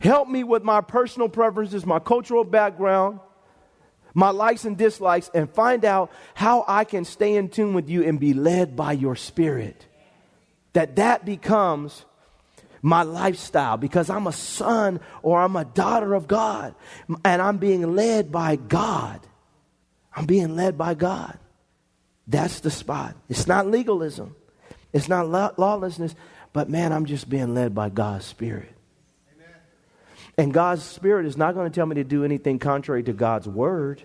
Help 0.00 0.28
me 0.28 0.42
with 0.42 0.64
my 0.64 0.80
personal 0.80 1.28
preferences, 1.28 1.86
my 1.86 2.00
cultural 2.00 2.42
background, 2.42 3.20
my 4.14 4.30
likes 4.30 4.64
and 4.64 4.76
dislikes, 4.76 5.30
and 5.32 5.48
find 5.48 5.84
out 5.84 6.10
how 6.34 6.64
I 6.66 6.84
can 6.84 7.04
stay 7.04 7.36
in 7.36 7.50
tune 7.50 7.74
with 7.74 7.88
you 7.88 8.02
and 8.02 8.18
be 8.18 8.34
led 8.34 8.74
by 8.74 8.92
your 8.92 9.14
Spirit 9.14 9.86
that 10.72 10.96
that 10.96 11.24
becomes 11.24 12.04
my 12.82 13.02
lifestyle 13.02 13.76
because 13.76 14.10
I'm 14.10 14.26
a 14.26 14.32
son 14.32 15.00
or 15.22 15.40
I'm 15.40 15.54
a 15.56 15.64
daughter 15.64 16.14
of 16.14 16.26
God 16.26 16.74
and 17.24 17.40
I'm 17.40 17.58
being 17.58 17.94
led 17.94 18.32
by 18.32 18.56
God. 18.56 19.20
I'm 20.14 20.26
being 20.26 20.56
led 20.56 20.76
by 20.76 20.94
God. 20.94 21.38
That's 22.26 22.60
the 22.60 22.70
spot. 22.70 23.16
It's 23.28 23.46
not 23.46 23.66
legalism, 23.66 24.34
it's 24.92 25.08
not 25.08 25.58
lawlessness, 25.58 26.14
but 26.52 26.68
man, 26.68 26.92
I'm 26.92 27.06
just 27.06 27.28
being 27.28 27.54
led 27.54 27.74
by 27.74 27.88
God's 27.88 28.26
Spirit. 28.26 28.72
Amen. 29.34 29.54
And 30.36 30.52
God's 30.52 30.82
Spirit 30.82 31.26
is 31.26 31.36
not 31.36 31.54
going 31.54 31.70
to 31.70 31.74
tell 31.74 31.86
me 31.86 31.94
to 31.96 32.04
do 32.04 32.24
anything 32.24 32.58
contrary 32.58 33.02
to 33.04 33.12
God's 33.12 33.48
Word. 33.48 34.02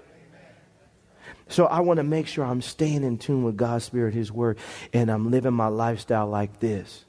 So 1.49 1.65
I 1.65 1.79
want 1.79 1.97
to 1.97 2.03
make 2.03 2.27
sure 2.27 2.45
I'm 2.45 2.61
staying 2.61 3.03
in 3.03 3.17
tune 3.17 3.43
with 3.43 3.57
God's 3.57 3.85
Spirit, 3.85 4.13
His 4.13 4.31
Word, 4.31 4.57
and 4.93 5.09
I'm 5.09 5.31
living 5.31 5.53
my 5.53 5.67
lifestyle 5.67 6.27
like 6.27 6.59
this. 6.59 7.05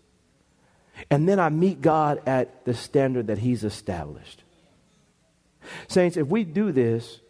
And 1.10 1.28
then 1.28 1.38
I 1.40 1.48
meet 1.48 1.80
God 1.80 2.20
at 2.26 2.64
the 2.64 2.74
standard 2.74 3.28
that 3.28 3.38
He's 3.38 3.64
established. 3.64 4.42
Saints, 5.88 6.16
if 6.16 6.28
we 6.28 6.44
do 6.44 6.72
this, 6.72 7.20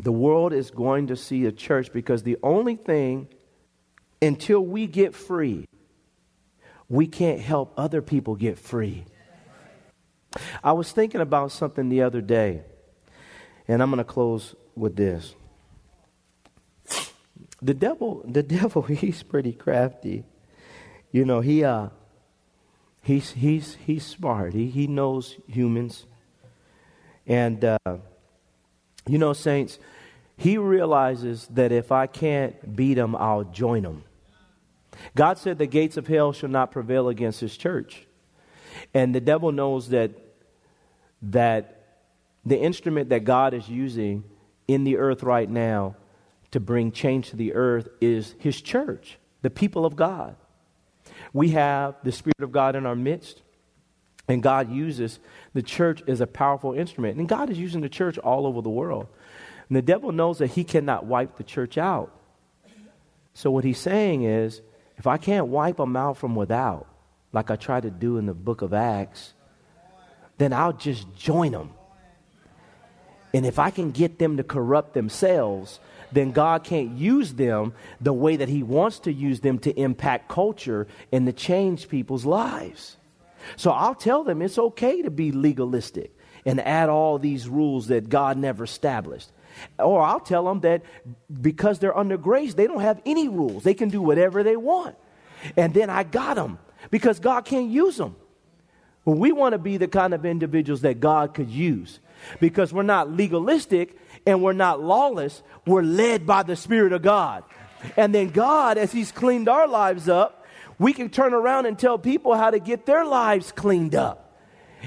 the 0.00 0.12
world 0.12 0.52
is 0.52 0.70
going 0.70 1.08
to 1.08 1.16
see 1.16 1.44
a 1.46 1.52
church 1.52 1.92
because 1.92 2.22
the 2.22 2.38
only 2.42 2.76
thing, 2.76 3.28
until 4.20 4.60
we 4.60 4.86
get 4.86 5.14
free, 5.14 5.66
we 6.88 7.06
can't 7.06 7.40
help 7.40 7.72
other 7.76 8.02
people 8.02 8.34
get 8.34 8.58
free. 8.58 9.04
I 10.62 10.72
was 10.72 10.90
thinking 10.90 11.20
about 11.20 11.52
something 11.52 11.88
the 11.88 12.02
other 12.02 12.20
day, 12.20 12.62
and 13.68 13.82
I'm 13.82 13.90
going 13.90 13.98
to 13.98 14.04
close 14.04 14.54
with 14.74 14.96
this 14.96 15.34
the 17.64 17.74
devil, 17.74 18.22
the 18.26 18.42
devil, 18.58 18.82
he's 18.82 19.22
pretty 19.22 19.52
crafty. 19.52 20.24
You 21.10 21.24
know, 21.24 21.40
he 21.40 21.64
uh 21.64 21.88
he's 23.02 23.32
he's 23.32 23.76
he's 23.86 24.04
smart. 24.04 24.52
He 24.52 24.68
he 24.68 24.86
knows 24.86 25.36
humans. 25.46 26.06
And 27.26 27.64
uh 27.64 27.78
you 29.06 29.18
know, 29.18 29.32
saints, 29.32 29.78
he 30.36 30.58
realizes 30.58 31.46
that 31.48 31.72
if 31.72 31.92
I 31.92 32.06
can't 32.06 32.74
beat 32.74 32.98
him, 32.98 33.14
I'll 33.14 33.44
join 33.44 33.84
him. 33.84 34.04
God 35.14 35.38
said 35.38 35.58
the 35.58 35.66
gates 35.66 35.96
of 35.96 36.06
hell 36.06 36.32
shall 36.32 36.48
not 36.48 36.70
prevail 36.70 37.08
against 37.08 37.40
his 37.40 37.56
church. 37.56 38.06
And 38.92 39.14
the 39.14 39.20
devil 39.20 39.52
knows 39.52 39.88
that 39.90 40.10
that 41.22 41.70
the 42.44 42.58
instrument 42.58 43.08
that 43.08 43.24
God 43.24 43.54
is 43.54 43.68
using 43.68 44.24
in 44.68 44.84
the 44.84 44.98
earth 44.98 45.22
right 45.22 45.48
now 45.48 45.96
to 46.54 46.60
bring 46.60 46.92
change 46.92 47.30
to 47.30 47.36
the 47.36 47.52
earth 47.52 47.88
is 48.00 48.36
His 48.38 48.62
church, 48.62 49.18
the 49.42 49.50
people 49.50 49.84
of 49.84 49.96
God. 49.96 50.36
We 51.32 51.48
have 51.50 51.96
the 52.04 52.12
Spirit 52.12 52.42
of 52.42 52.52
God 52.52 52.76
in 52.76 52.86
our 52.86 52.94
midst, 52.94 53.42
and 54.28 54.40
God 54.40 54.70
uses 54.70 55.18
the 55.52 55.62
church 55.62 56.04
as 56.06 56.20
a 56.20 56.28
powerful 56.28 56.72
instrument. 56.72 57.18
And 57.18 57.28
God 57.28 57.50
is 57.50 57.58
using 57.58 57.80
the 57.80 57.88
church 57.88 58.18
all 58.18 58.46
over 58.46 58.62
the 58.62 58.70
world. 58.70 59.08
And 59.68 59.76
the 59.76 59.82
devil 59.82 60.12
knows 60.12 60.38
that 60.38 60.52
he 60.52 60.62
cannot 60.62 61.06
wipe 61.06 61.38
the 61.38 61.42
church 61.42 61.76
out. 61.76 62.12
So, 63.32 63.50
what 63.50 63.64
he's 63.64 63.80
saying 63.80 64.22
is 64.22 64.62
if 64.96 65.08
I 65.08 65.16
can't 65.16 65.48
wipe 65.48 65.78
them 65.78 65.96
out 65.96 66.18
from 66.18 66.36
without, 66.36 66.86
like 67.32 67.50
I 67.50 67.56
tried 67.56 67.82
to 67.82 67.90
do 67.90 68.16
in 68.16 68.26
the 68.26 68.34
book 68.34 68.62
of 68.62 68.72
Acts, 68.72 69.34
then 70.38 70.52
I'll 70.52 70.72
just 70.72 71.12
join 71.16 71.50
them. 71.50 71.70
And 73.34 73.44
if 73.44 73.58
I 73.58 73.70
can 73.70 73.90
get 73.90 74.18
them 74.20 74.36
to 74.36 74.44
corrupt 74.44 74.94
themselves, 74.94 75.80
then 76.12 76.30
God 76.30 76.62
can't 76.62 76.96
use 76.96 77.34
them 77.34 77.74
the 78.00 78.12
way 78.12 78.36
that 78.36 78.48
He 78.48 78.62
wants 78.62 79.00
to 79.00 79.12
use 79.12 79.40
them 79.40 79.58
to 79.58 79.72
impact 79.78 80.28
culture 80.28 80.86
and 81.10 81.26
to 81.26 81.32
change 81.32 81.88
people's 81.88 82.24
lives. 82.24 82.96
So 83.56 83.72
I'll 83.72 83.96
tell 83.96 84.22
them 84.22 84.40
it's 84.40 84.56
okay 84.56 85.02
to 85.02 85.10
be 85.10 85.32
legalistic 85.32 86.16
and 86.46 86.60
add 86.60 86.88
all 86.88 87.18
these 87.18 87.48
rules 87.48 87.88
that 87.88 88.08
God 88.08 88.38
never 88.38 88.64
established. 88.64 89.32
Or 89.78 90.00
I'll 90.00 90.20
tell 90.20 90.44
them 90.44 90.60
that 90.60 90.82
because 91.40 91.80
they're 91.80 91.96
under 91.96 92.16
grace, 92.16 92.54
they 92.54 92.68
don't 92.68 92.80
have 92.80 93.02
any 93.04 93.28
rules. 93.28 93.64
They 93.64 93.74
can 93.74 93.88
do 93.88 94.00
whatever 94.00 94.44
they 94.44 94.56
want. 94.56 94.96
And 95.56 95.74
then 95.74 95.90
I 95.90 96.04
got 96.04 96.36
them 96.36 96.58
because 96.90 97.18
God 97.18 97.44
can't 97.44 97.70
use 97.70 97.96
them. 97.96 98.14
Well, 99.04 99.16
we 99.16 99.32
want 99.32 99.52
to 99.52 99.58
be 99.58 99.76
the 99.76 99.88
kind 99.88 100.14
of 100.14 100.24
individuals 100.24 100.82
that 100.82 101.00
God 101.00 101.34
could 101.34 101.50
use 101.50 101.98
because 102.40 102.72
we're 102.72 102.82
not 102.82 103.10
legalistic 103.10 103.96
and 104.26 104.42
we're 104.42 104.52
not 104.52 104.82
lawless. 104.82 105.42
We're 105.66 105.82
led 105.82 106.26
by 106.26 106.42
the 106.42 106.56
Spirit 106.56 106.92
of 106.92 107.02
God. 107.02 107.44
And 107.96 108.14
then 108.14 108.30
God, 108.30 108.78
as 108.78 108.92
He's 108.92 109.12
cleaned 109.12 109.48
our 109.48 109.68
lives 109.68 110.08
up, 110.08 110.46
we 110.78 110.92
can 110.92 111.10
turn 111.10 111.34
around 111.34 111.66
and 111.66 111.78
tell 111.78 111.98
people 111.98 112.34
how 112.34 112.50
to 112.50 112.58
get 112.58 112.86
their 112.86 113.04
lives 113.04 113.52
cleaned 113.52 113.94
up. 113.94 114.24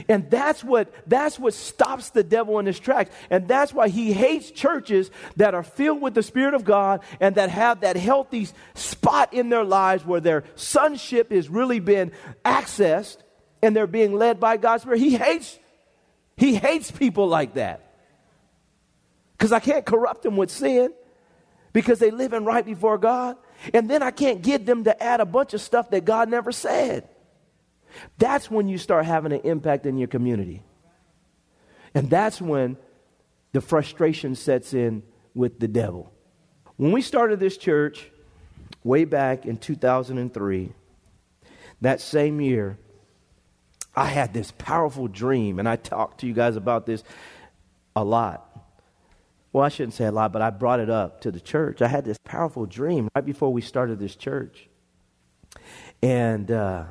And 0.07 0.29
that's 0.29 0.63
what 0.63 0.93
that's 1.07 1.39
what 1.39 1.53
stops 1.53 2.11
the 2.11 2.23
devil 2.23 2.59
in 2.59 2.65
his 2.65 2.79
tracks. 2.79 3.09
And 3.29 3.47
that's 3.47 3.73
why 3.73 3.89
he 3.89 4.13
hates 4.13 4.51
churches 4.51 5.09
that 5.37 5.55
are 5.55 5.63
filled 5.63 6.01
with 6.01 6.13
the 6.13 6.23
Spirit 6.23 6.53
of 6.53 6.63
God 6.63 7.01
and 7.19 7.35
that 7.35 7.49
have 7.49 7.81
that 7.81 7.97
healthy 7.97 8.47
spot 8.75 9.33
in 9.33 9.49
their 9.49 9.63
lives 9.63 10.05
where 10.05 10.19
their 10.19 10.43
sonship 10.55 11.31
is 11.31 11.49
really 11.49 11.79
been 11.79 12.11
accessed 12.45 13.17
and 13.61 13.75
they're 13.75 13.87
being 13.87 14.13
led 14.13 14.39
by 14.39 14.57
God's 14.57 14.83
Spirit. 14.83 14.99
He 14.99 15.15
hates 15.15 15.57
he 16.37 16.55
hates 16.55 16.91
people 16.91 17.27
like 17.27 17.55
that. 17.55 17.83
Because 19.37 19.51
I 19.51 19.59
can't 19.59 19.85
corrupt 19.85 20.23
them 20.23 20.37
with 20.37 20.49
sin 20.49 20.93
because 21.73 21.99
they 21.99 22.11
living 22.11 22.45
right 22.45 22.65
before 22.65 22.97
God. 22.97 23.37
And 23.73 23.89
then 23.89 24.01
I 24.01 24.11
can't 24.11 24.41
get 24.41 24.65
them 24.65 24.83
to 24.85 25.03
add 25.03 25.19
a 25.19 25.25
bunch 25.25 25.53
of 25.53 25.61
stuff 25.61 25.89
that 25.89 26.05
God 26.05 26.29
never 26.29 26.51
said. 26.51 27.09
That's 28.17 28.49
when 28.49 28.67
you 28.67 28.77
start 28.77 29.05
having 29.05 29.31
an 29.31 29.41
impact 29.41 29.85
in 29.85 29.97
your 29.97 30.07
community. 30.07 30.63
And 31.93 32.09
that's 32.09 32.39
when 32.41 32.77
the 33.53 33.61
frustration 33.61 34.35
sets 34.35 34.73
in 34.73 35.03
with 35.33 35.59
the 35.59 35.67
devil. 35.67 36.13
When 36.75 36.91
we 36.91 37.01
started 37.01 37.39
this 37.39 37.57
church 37.57 38.11
way 38.83 39.05
back 39.05 39.45
in 39.45 39.57
2003, 39.57 40.73
that 41.81 42.01
same 42.01 42.41
year, 42.41 42.77
I 43.97 44.05
had 44.05 44.31
this 44.31 44.51
powerful 44.51 45.07
dream, 45.07 45.57
and 45.57 45.67
I 45.67 45.75
talked 45.75 46.19
to 46.19 46.27
you 46.27 46.33
guys 46.33 46.55
about 46.55 46.85
this 46.85 47.03
a 47.95 48.03
lot. 48.03 48.43
Well, 49.51 49.63
I 49.63 49.69
shouldn't 49.69 49.95
say 49.95 50.05
a 50.05 50.11
lot, 50.11 50.31
but 50.31 50.43
I 50.43 50.51
brought 50.51 50.79
it 50.79 50.89
up 50.91 51.21
to 51.21 51.31
the 51.31 51.39
church. 51.39 51.81
I 51.81 51.87
had 51.87 52.05
this 52.05 52.19
powerful 52.23 52.67
dream 52.67 53.09
right 53.15 53.25
before 53.25 53.51
we 53.51 53.61
started 53.61 53.97
this 53.97 54.15
church. 54.15 54.69
And 56.03 56.51
uh, 56.51 56.83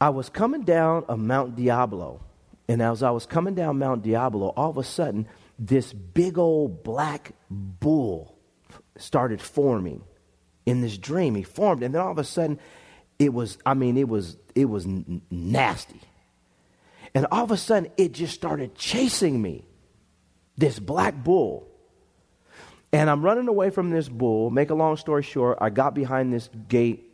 I 0.00 0.08
was 0.08 0.28
coming 0.28 0.62
down 0.62 1.04
a 1.08 1.16
Mount 1.16 1.54
Diablo. 1.54 2.24
And 2.66 2.82
as 2.82 3.04
I 3.04 3.10
was 3.12 3.24
coming 3.24 3.54
down 3.54 3.78
Mount 3.78 4.02
Diablo, 4.02 4.48
all 4.56 4.70
of 4.70 4.78
a 4.78 4.84
sudden, 4.84 5.28
this 5.60 5.92
big 5.92 6.38
old 6.38 6.82
black 6.82 7.34
bull 7.48 8.36
started 8.96 9.40
forming 9.40 10.02
in 10.66 10.80
this 10.80 10.98
dream. 10.98 11.36
He 11.36 11.44
formed, 11.44 11.84
and 11.84 11.94
then 11.94 12.02
all 12.02 12.10
of 12.10 12.18
a 12.18 12.24
sudden, 12.24 12.58
it 13.20 13.34
was, 13.34 13.58
I 13.66 13.74
mean, 13.74 13.98
it 13.98 14.08
was, 14.08 14.38
it 14.54 14.64
was 14.64 14.86
nasty. 15.30 16.00
And 17.14 17.26
all 17.30 17.44
of 17.44 17.50
a 17.50 17.56
sudden, 17.58 17.92
it 17.98 18.12
just 18.12 18.34
started 18.34 18.74
chasing 18.74 19.40
me, 19.40 19.64
this 20.56 20.78
black 20.78 21.22
bull. 21.22 21.68
And 22.92 23.10
I'm 23.10 23.22
running 23.22 23.46
away 23.46 23.70
from 23.70 23.90
this 23.90 24.08
bull. 24.08 24.50
Make 24.50 24.70
a 24.70 24.74
long 24.74 24.96
story 24.96 25.22
short, 25.22 25.58
I 25.60 25.68
got 25.68 25.94
behind 25.94 26.32
this 26.32 26.48
gate 26.68 27.06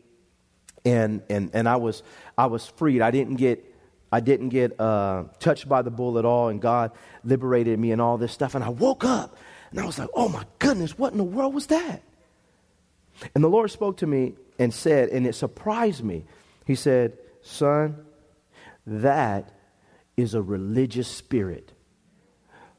and, 0.84 1.22
and, 1.28 1.50
and 1.52 1.68
I, 1.68 1.76
was, 1.76 2.04
I 2.38 2.46
was 2.46 2.64
freed. 2.64 3.02
I 3.02 3.10
didn't 3.10 3.34
get, 3.34 3.64
I 4.12 4.20
didn't 4.20 4.50
get 4.50 4.80
uh, 4.80 5.24
touched 5.40 5.68
by 5.68 5.82
the 5.82 5.90
bull 5.90 6.20
at 6.20 6.24
all, 6.24 6.48
and 6.48 6.62
God 6.62 6.92
liberated 7.24 7.76
me 7.80 7.90
and 7.90 8.00
all 8.00 8.16
this 8.16 8.30
stuff. 8.32 8.54
And 8.54 8.62
I 8.62 8.68
woke 8.68 9.04
up 9.04 9.36
and 9.72 9.80
I 9.80 9.84
was 9.84 9.98
like, 9.98 10.08
oh 10.14 10.28
my 10.28 10.44
goodness, 10.60 10.96
what 10.96 11.10
in 11.10 11.18
the 11.18 11.24
world 11.24 11.52
was 11.52 11.66
that? 11.66 12.02
And 13.34 13.42
the 13.42 13.48
Lord 13.48 13.70
spoke 13.70 13.98
to 13.98 14.06
me 14.06 14.34
and 14.58 14.72
said, 14.72 15.08
and 15.10 15.26
it 15.26 15.34
surprised 15.34 16.02
me. 16.04 16.24
He 16.64 16.74
said, 16.74 17.18
Son, 17.42 18.04
that 18.86 19.52
is 20.16 20.34
a 20.34 20.42
religious 20.42 21.08
spirit 21.08 21.72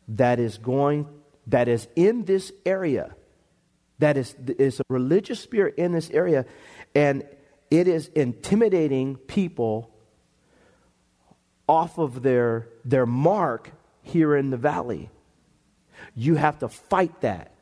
that 0.07 0.39
is 0.39 0.57
going 0.57 1.07
that 1.47 1.67
is 1.67 1.87
in 1.95 2.25
this 2.25 2.51
area, 2.65 3.15
that 3.99 4.17
is, 4.17 4.35
is 4.59 4.79
a 4.79 4.83
religious 4.89 5.39
spirit 5.39 5.75
in 5.77 5.93
this 5.93 6.09
area, 6.11 6.45
and 6.93 7.23
it 7.71 7.87
is 7.87 8.09
intimidating 8.09 9.15
people 9.15 9.89
off 11.67 11.97
of 11.97 12.21
their, 12.21 12.67
their 12.85 13.05
mark 13.05 13.71
here 14.01 14.35
in 14.35 14.49
the 14.49 14.57
valley. 14.57 15.09
You 16.15 16.35
have 16.35 16.59
to 16.59 16.69
fight 16.69 17.21
that. 17.21 17.53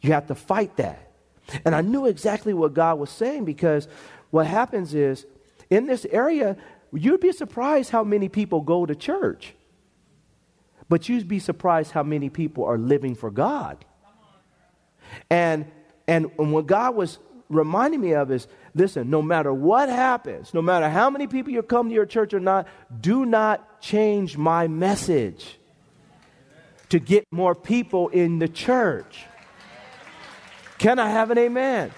You 0.00 0.12
have 0.12 0.26
to 0.26 0.34
fight 0.34 0.76
that. 0.76 1.11
And 1.64 1.74
I 1.74 1.80
knew 1.80 2.06
exactly 2.06 2.54
what 2.54 2.74
God 2.74 2.98
was 2.98 3.10
saying 3.10 3.44
because 3.44 3.88
what 4.30 4.46
happens 4.46 4.94
is 4.94 5.26
in 5.70 5.86
this 5.86 6.06
area, 6.10 6.56
you'd 6.92 7.20
be 7.20 7.32
surprised 7.32 7.90
how 7.90 8.04
many 8.04 8.28
people 8.28 8.60
go 8.60 8.86
to 8.86 8.94
church. 8.94 9.54
But 10.88 11.08
you'd 11.08 11.28
be 11.28 11.38
surprised 11.38 11.92
how 11.92 12.02
many 12.02 12.28
people 12.28 12.64
are 12.64 12.78
living 12.78 13.14
for 13.14 13.30
God. 13.30 13.84
And, 15.30 15.70
and, 16.06 16.30
what 16.36 16.66
God 16.66 16.94
was 16.94 17.18
reminding 17.48 18.00
me 18.00 18.14
of 18.14 18.30
is 18.30 18.46
listen, 18.74 19.10
no 19.10 19.22
matter 19.22 19.52
what 19.52 19.88
happens, 19.88 20.54
no 20.54 20.62
matter 20.62 20.88
how 20.88 21.10
many 21.10 21.26
people 21.26 21.52
you 21.52 21.62
come 21.62 21.88
to 21.88 21.94
your 21.94 22.06
church 22.06 22.32
or 22.34 22.40
not, 22.40 22.66
do 23.00 23.26
not 23.26 23.80
change 23.80 24.36
my 24.36 24.68
message 24.68 25.58
to 26.88 26.98
get 26.98 27.24
more 27.30 27.54
people 27.54 28.08
in 28.08 28.38
the 28.38 28.48
church. 28.48 29.24
Can 30.82 30.98
I 30.98 31.10
have 31.10 31.30
an 31.30 31.38
amen? 31.38 31.92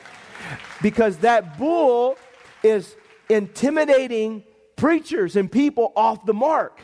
Because 0.82 1.16
that 1.18 1.56
bull 1.56 2.18
is 2.62 2.94
intimidating 3.30 4.44
preachers 4.76 5.36
and 5.36 5.50
people 5.50 5.90
off 5.96 6.26
the 6.26 6.34
mark 6.34 6.82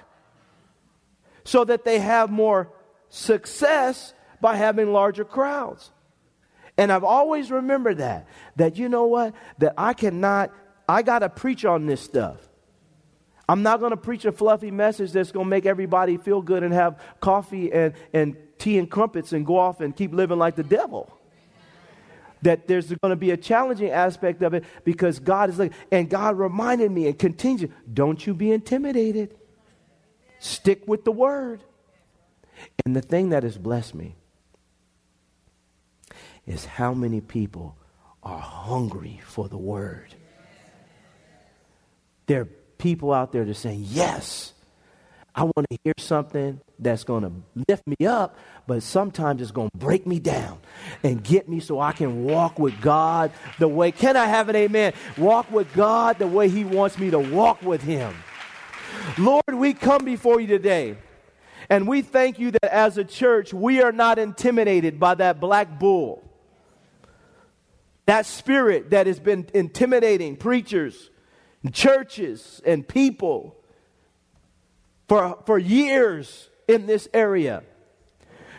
so 1.45 1.63
that 1.63 1.85
they 1.85 1.99
have 1.99 2.31
more 2.31 2.73
success 3.11 4.15
by 4.41 4.57
having 4.57 4.95
larger 4.95 5.27
crowds. 5.27 5.91
And 6.79 6.91
I've 6.91 7.05
always 7.05 7.51
remembered 7.51 7.99
that, 7.99 8.27
that 8.57 8.79
you 8.79 8.89
know 8.89 9.05
what? 9.05 9.35
That 9.59 9.75
I 9.77 9.93
cannot, 9.93 10.55
I 10.89 11.03
got 11.03 11.19
to 11.19 11.29
preach 11.29 11.67
on 11.67 11.85
this 11.85 12.01
stuff. 12.01 12.39
I'm 13.47 13.63
not 13.63 13.79
going 13.79 13.91
to 13.91 13.99
preach 13.99 14.25
a 14.25 14.33
fluffy 14.33 14.71
message 14.71 15.13
that's 15.13 15.33
going 15.33 15.45
to 15.45 15.51
make 15.51 15.67
everybody 15.67 16.17
feel 16.17 16.41
good 16.41 16.63
and 16.63 16.73
have 16.73 16.99
coffee 17.21 17.71
and, 17.71 17.93
and 18.15 18.39
tea 18.57 18.79
and 18.79 18.91
crumpets 18.91 19.35
and 19.35 19.45
go 19.45 19.59
off 19.59 19.83
and 19.83 19.95
keep 19.95 20.15
living 20.15 20.39
like 20.39 20.57
the 20.57 20.65
devil. 20.65 21.15
That 22.43 22.67
there's 22.67 22.87
going 22.87 23.11
to 23.11 23.17
be 23.17 23.31
a 23.33 23.37
challenging 23.37 23.91
aspect 23.91 24.43
of 24.43 24.55
it 24.55 24.65
because 24.85 25.19
God 25.19 25.51
is 25.51 25.59
like, 25.59 25.73
and 25.93 26.09
God 26.09 26.39
reminded 26.39 26.91
me 26.91 27.07
and 27.07 27.19
continued, 27.19 27.73
don't 27.93 28.27
you 28.27 28.35
be 28.35 28.51
intimidated. 28.51 29.37
Stick 30.39 30.85
with 30.87 31.05
the 31.05 31.13
word. 31.13 31.63
And 32.85 32.97
the 32.97 33.03
thing 33.03 33.31
that 33.31 33.43
has 33.43 33.59
blessed 33.59 33.95
me 33.95 34.17
is 36.47 36.65
how 36.65 36.95
many 36.95 37.21
people 37.21 37.77
are 38.23 38.39
hungry 38.39 39.21
for 39.25 39.49
the 39.49 39.57
word. 39.57 40.15
There 42.27 42.43
are 42.43 42.49
people 42.79 43.13
out 43.13 43.33
there 43.33 43.45
that 43.45 43.51
are 43.51 43.55
saying, 43.55 43.85
Yes, 43.89 44.53
I 45.35 45.45
want 45.45 45.67
to 45.71 45.79
hear 45.85 45.95
something 45.99 46.61
that's 46.81 47.05
going 47.05 47.23
to 47.23 47.33
lift 47.69 47.87
me 47.87 48.07
up, 48.07 48.37
but 48.67 48.83
sometimes 48.83 49.43
it's 49.43 49.51
going 49.51 49.71
to 49.71 49.79
break 49.79 50.07
me 50.07 50.19
down 50.19 50.59
and 51.03 51.23
get 51.23 51.49
me 51.49 51.61
so 51.61 51.81
I 51.81 51.93
can 51.93 52.25
walk 52.25 52.59
with 52.59 52.81
God 52.81 53.33
the 53.59 53.69
way. 53.69 53.93
Can 53.93 54.17
I 54.17 54.27
have 54.27 54.49
an 54.49 54.57
amen? 54.57 54.95
Walk 55.17 55.51
with 55.51 55.73
God 55.75 56.19
the 56.19 56.27
way 56.27 56.49
He 56.49 56.65
wants 56.65 56.99
me 56.99 57.11
to 57.11 57.19
walk 57.19 57.63
with 57.63 57.83
Him. 57.83 58.15
Lord, 59.19 59.43
we 59.53 59.75
come 59.75 60.05
before 60.05 60.41
you 60.41 60.47
today. 60.47 60.97
And 61.69 61.87
we 61.87 62.03
thank 62.03 62.41
you 62.41 62.51
that 62.51 62.65
as 62.65 62.99
a 62.99 63.05
church, 63.05 63.55
we 63.55 63.81
are 63.81 63.93
not 63.93 64.19
intimidated 64.19 64.99
by 64.99 65.15
that 65.15 65.39
black 65.39 65.79
bull. 65.79 66.29
That 68.07 68.27
spirit 68.27 68.91
that 68.91 69.07
has 69.07 69.21
been 69.21 69.47
intimidating 69.55 70.37
preachers, 70.37 71.11
churches, 71.73 72.61
and 72.67 72.87
people 72.87 73.57
for, 75.07 75.39
for 75.47 75.59
years 75.59 76.50
in 76.71 76.87
this 76.87 77.09
area. 77.13 77.63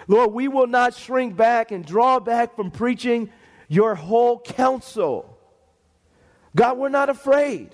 Lord, 0.08 0.34
we 0.34 0.48
will 0.48 0.68
not 0.68 0.94
shrink 0.94 1.38
back 1.38 1.72
and 1.72 1.86
draw 1.86 2.20
back 2.20 2.56
from 2.56 2.72
preaching 2.72 3.30
your 3.68 3.96
whole 3.96 4.40
counsel. 4.40 5.38
God, 6.56 6.78
we're 6.78 6.90
not 6.90 7.10
afraid. 7.10 7.70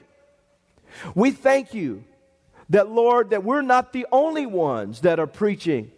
We 1.15 1.32
thank 1.32 1.73
you 1.73 2.04
that, 2.69 2.89
Lord, 2.89 3.32
that 3.32 3.43
we're 3.43 3.62
not 3.62 3.93
the 3.93 4.06
only 4.12 4.45
ones 4.45 5.02
that 5.02 5.19
are 5.19 5.28
preaching 5.28 5.91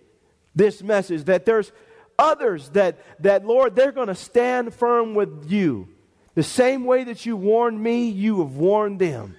this 0.56 0.82
message, 0.82 1.26
that 1.26 1.46
there's 1.46 1.72
others 2.18 2.70
that, 2.70 3.00
that 3.22 3.46
Lord, 3.46 3.76
they're 3.76 3.92
going 3.92 4.08
to 4.08 4.16
stand 4.16 4.74
firm 4.74 5.16
with 5.16 5.52
you. 5.52 5.90
The 6.36 6.44
same 6.44 6.86
way 6.86 7.04
that 7.04 7.26
you 7.26 7.36
warned 7.36 7.82
me, 7.82 8.10
you 8.10 8.40
have 8.40 8.56
warned 8.56 9.00
them. 9.00 9.36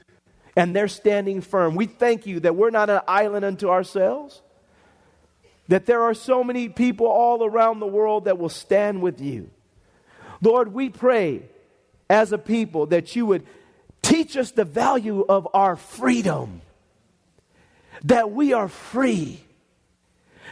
And 0.56 0.76
they're 0.76 0.88
standing 0.88 1.40
firm. 1.40 1.74
We 1.76 1.86
thank 1.86 2.26
you 2.26 2.40
that 2.40 2.56
we're 2.56 2.70
not 2.70 2.90
an 2.90 3.00
island 3.06 3.44
unto 3.44 3.70
ourselves, 3.70 4.42
that 5.70 5.86
there 5.86 6.02
are 6.02 6.14
so 6.14 6.42
many 6.42 6.68
people 6.68 7.06
all 7.06 7.44
around 7.44 7.78
the 7.78 7.86
world 7.86 8.24
that 8.24 8.38
will 8.38 8.48
stand 8.48 9.00
with 9.00 9.20
you. 9.20 9.48
Lord, 10.42 10.74
we 10.74 10.88
pray 10.88 11.42
as 12.08 12.32
a 12.32 12.38
people 12.38 12.86
that 12.86 13.14
you 13.14 13.24
would 13.24 13.46
teach 14.02 14.36
us 14.36 14.50
the 14.50 14.64
value 14.64 15.24
of 15.28 15.46
our 15.54 15.76
freedom 15.76 16.60
that 18.02 18.32
we 18.32 18.52
are 18.52 18.66
free 18.66 19.40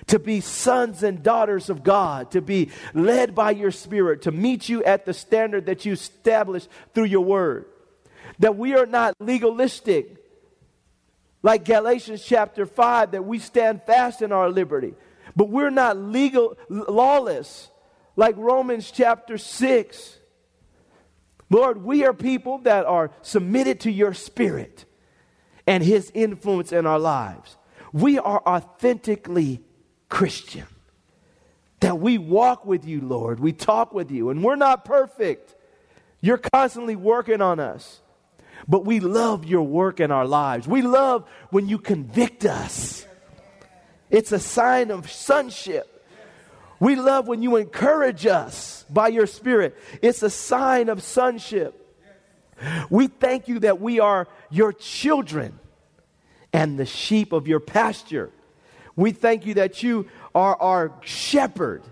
to 0.06 0.20
be 0.20 0.40
sons 0.40 1.02
and 1.02 1.20
daughters 1.20 1.68
of 1.68 1.82
God, 1.82 2.30
to 2.30 2.40
be 2.40 2.70
led 2.94 3.34
by 3.34 3.50
your 3.50 3.72
Spirit, 3.72 4.22
to 4.22 4.30
meet 4.30 4.68
you 4.68 4.84
at 4.84 5.04
the 5.04 5.12
standard 5.12 5.66
that 5.66 5.84
you 5.84 5.94
established 5.94 6.68
through 6.94 7.04
your 7.06 7.24
word. 7.24 7.64
That 8.38 8.56
we 8.56 8.76
are 8.76 8.86
not 8.86 9.14
legalistic, 9.18 10.14
like 11.42 11.64
Galatians 11.64 12.22
chapter 12.24 12.66
5, 12.66 13.10
that 13.10 13.24
we 13.24 13.40
stand 13.40 13.82
fast 13.82 14.22
in 14.22 14.30
our 14.30 14.48
liberty. 14.48 14.94
But 15.36 15.48
we're 15.50 15.70
not 15.70 15.96
legal, 15.96 16.56
lawless, 16.68 17.68
like 18.16 18.36
Romans 18.36 18.90
chapter 18.90 19.38
6. 19.38 20.18
Lord, 21.50 21.82
we 21.82 22.04
are 22.04 22.12
people 22.12 22.58
that 22.58 22.84
are 22.84 23.10
submitted 23.22 23.80
to 23.80 23.90
your 23.90 24.14
Spirit 24.14 24.84
and 25.66 25.82
his 25.82 26.10
influence 26.14 26.72
in 26.72 26.86
our 26.86 26.98
lives. 26.98 27.56
We 27.92 28.18
are 28.18 28.42
authentically 28.46 29.62
Christian. 30.08 30.66
That 31.80 32.00
we 32.00 32.18
walk 32.18 32.66
with 32.66 32.84
you, 32.84 33.00
Lord. 33.00 33.38
We 33.38 33.52
talk 33.52 33.94
with 33.94 34.10
you, 34.10 34.30
and 34.30 34.42
we're 34.42 34.56
not 34.56 34.84
perfect. 34.84 35.54
You're 36.20 36.38
constantly 36.38 36.96
working 36.96 37.40
on 37.40 37.60
us. 37.60 38.00
But 38.66 38.84
we 38.84 38.98
love 39.00 39.44
your 39.44 39.62
work 39.62 40.00
in 40.00 40.10
our 40.10 40.26
lives. 40.26 40.66
We 40.66 40.82
love 40.82 41.28
when 41.50 41.68
you 41.68 41.78
convict 41.78 42.44
us. 42.44 43.06
It's 44.10 44.32
a 44.32 44.38
sign 44.38 44.90
of 44.90 45.10
sonship. 45.10 45.94
We 46.80 46.94
love 46.96 47.26
when 47.26 47.42
you 47.42 47.56
encourage 47.56 48.26
us 48.26 48.84
by 48.88 49.08
your 49.08 49.26
Spirit. 49.26 49.76
It's 50.00 50.22
a 50.22 50.30
sign 50.30 50.88
of 50.88 51.02
sonship. 51.02 51.74
We 52.90 53.08
thank 53.08 53.48
you 53.48 53.60
that 53.60 53.80
we 53.80 54.00
are 54.00 54.28
your 54.50 54.72
children 54.72 55.58
and 56.52 56.78
the 56.78 56.86
sheep 56.86 57.32
of 57.32 57.46
your 57.46 57.60
pasture. 57.60 58.30
We 58.96 59.12
thank 59.12 59.46
you 59.46 59.54
that 59.54 59.82
you 59.82 60.06
are 60.34 60.56
our 60.56 60.92
shepherd, 61.02 61.82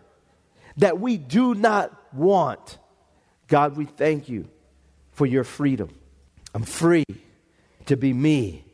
that 0.78 0.98
we 0.98 1.18
do 1.18 1.54
not 1.54 1.92
want. 2.12 2.78
God, 3.48 3.76
we 3.76 3.84
thank 3.84 4.28
you 4.28 4.48
for 5.12 5.26
your 5.26 5.44
freedom. 5.44 5.90
I'm 6.54 6.64
free 6.64 7.04
to 7.86 7.96
be 7.96 8.12
me 8.12 8.64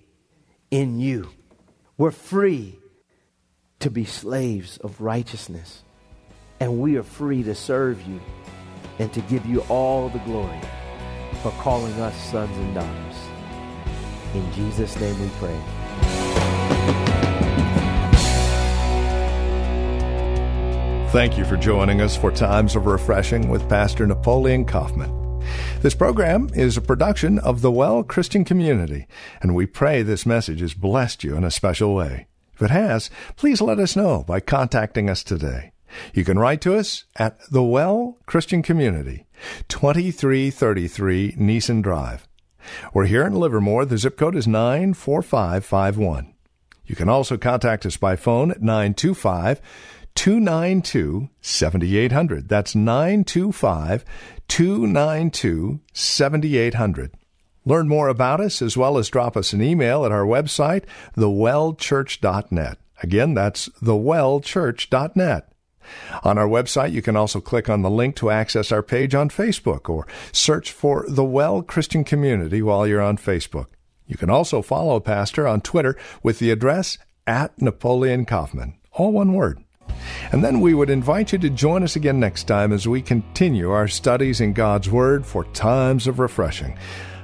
in 0.71 0.99
you. 0.99 1.29
We're 1.99 2.11
free 2.11 2.79
to 3.83 3.91
be 3.91 4.05
slaves 4.05 4.79
of 4.79 5.01
righteousness. 5.01 5.83
And 6.61 6.79
we 6.79 6.97
are 6.97 7.03
free 7.03 7.43
to 7.43 7.55
serve 7.55 8.01
you 8.07 8.21
and 9.01 9.13
to 9.13 9.21
give 9.23 9.45
you 9.45 9.61
all 9.63 10.09
the 10.09 10.21
glory 10.21 10.61
for 11.43 11.51
calling 11.53 11.93
us 11.95 12.17
sons 12.31 12.57
and 12.57 12.75
daughters. 12.77 13.17
In 14.35 14.53
Jesus' 14.53 14.99
name 15.01 15.21
we 15.21 15.29
pray. 15.41 15.61
Thank 21.11 21.37
you 21.37 21.45
for 21.45 21.57
joining 21.57 22.01
us 22.01 22.17
for 22.17 22.31
Times 22.31 22.77
of 22.77 22.87
Refreshing 22.87 23.49
with 23.49 23.69
Pastor 23.69 24.07
Napoleon 24.07 24.65
Kaufman. 24.65 25.43
This 25.81 25.97
program 25.97 26.49
is 26.55 26.77
a 26.77 26.81
production 26.81 27.41
of 27.41 27.63
the 27.63 27.73
Well 27.73 28.05
Christian 28.05 28.45
Community, 28.45 29.09
and 29.41 29.57
we 29.57 29.67
pray 29.67 30.03
this 30.03 30.25
message 30.25 30.61
has 30.61 30.73
blessed 30.73 31.25
you 31.25 31.37
in 31.37 31.43
a 31.43 31.51
special 31.51 31.97
way. 31.97 32.29
If 32.55 32.63
it 32.63 32.71
has, 32.71 33.11
please 33.37 33.61
let 33.61 33.79
us 33.79 33.97
know 33.97 34.25
by 34.27 34.41
contacting 34.41 35.09
us 35.09 35.23
today. 35.23 35.73
You 36.15 36.25
can 36.25 36.39
write 36.39 36.61
to 36.63 36.75
us 36.77 37.05
at 37.17 37.39
the 37.51 37.63
Well 37.63 38.19
Christian 38.27 38.63
Community, 38.63 39.27
2333 39.69 41.35
Nissen 41.37 41.83
Drive. 41.83 42.27
We're 42.95 43.07
here 43.07 43.27
in 43.27 43.35
Livermore. 43.35 43.85
The 43.85 43.99
zip 43.99 44.17
code 44.17 44.37
is 44.37 44.47
94551. 44.47 46.33
You 46.87 46.97
can 46.97 47.09
also 47.09 47.37
contact 47.37 47.87
us 47.87 47.97
by 47.97 48.17
phone 48.17 48.51
at 48.51 48.63
925 48.63 49.61
292 50.15 51.31
7800. 51.41 52.49
That's 52.49 52.75
925 52.75 54.05
292 54.49 55.81
7800. 55.93 57.13
Learn 57.65 57.89
more 57.89 58.09
about 58.09 58.41
us 58.41 58.61
as 58.61 58.77
well 58.77 58.99
as 58.99 59.09
drop 59.09 59.37
us 59.37 59.53
an 59.53 59.63
email 59.63 60.05
at 60.05 60.13
our 60.13 60.25
website, 60.25 60.85
thewellchurch.net. 61.17 62.79
Again, 63.03 63.35
that's 63.35 63.69
thewellchurch.net. 63.69 65.49
On 66.23 66.39
our 66.39 66.47
website, 66.47 66.93
you 66.93 67.03
can 67.03 67.17
also 67.17 67.41
click 67.41 67.69
on 67.69 67.83
the 67.83 67.91
link 67.91 68.17
to 68.17 68.31
access 68.31 68.71
our 68.71 68.83
page 68.83 69.15
on 69.15 69.29
Facebook 69.29 69.89
or 69.89 70.07
search 70.31 70.71
for 70.73 71.05
the 71.09 71.25
Well 71.25 71.63
Christian 71.63 72.05
Community 72.05 72.63
while 72.63 72.87
you're 72.87 73.03
on 73.03 73.17
Facebook. 73.17 73.67
You 74.07 74.17
can 74.17 74.31
also 74.31 74.63
follow 74.63 75.01
Pastor 75.01 75.47
on 75.47 75.61
Twitter 75.61 75.97
with 76.23 76.39
the 76.39 76.51
address 76.51 76.99
at 77.27 77.61
Napoleon 77.61 78.25
Kaufman. 78.25 78.75
All 78.93 79.13
one 79.13 79.33
word. 79.33 79.63
And 80.31 80.45
then 80.45 80.61
we 80.61 80.75
would 80.75 80.91
invite 80.91 81.33
you 81.33 81.39
to 81.39 81.51
join 81.51 81.83
us 81.83 81.97
again 81.97 82.21
next 82.21 82.45
time 82.45 82.73
as 82.73 82.89
we 82.89 83.03
continue 83.03 83.71
our 83.71 83.89
studies 83.89 84.41
in 84.41 84.53
God's 84.53 84.89
Word 84.89 85.27
for 85.27 85.45
times 85.47 86.07
of 86.07 86.19
refreshing. 86.19 86.77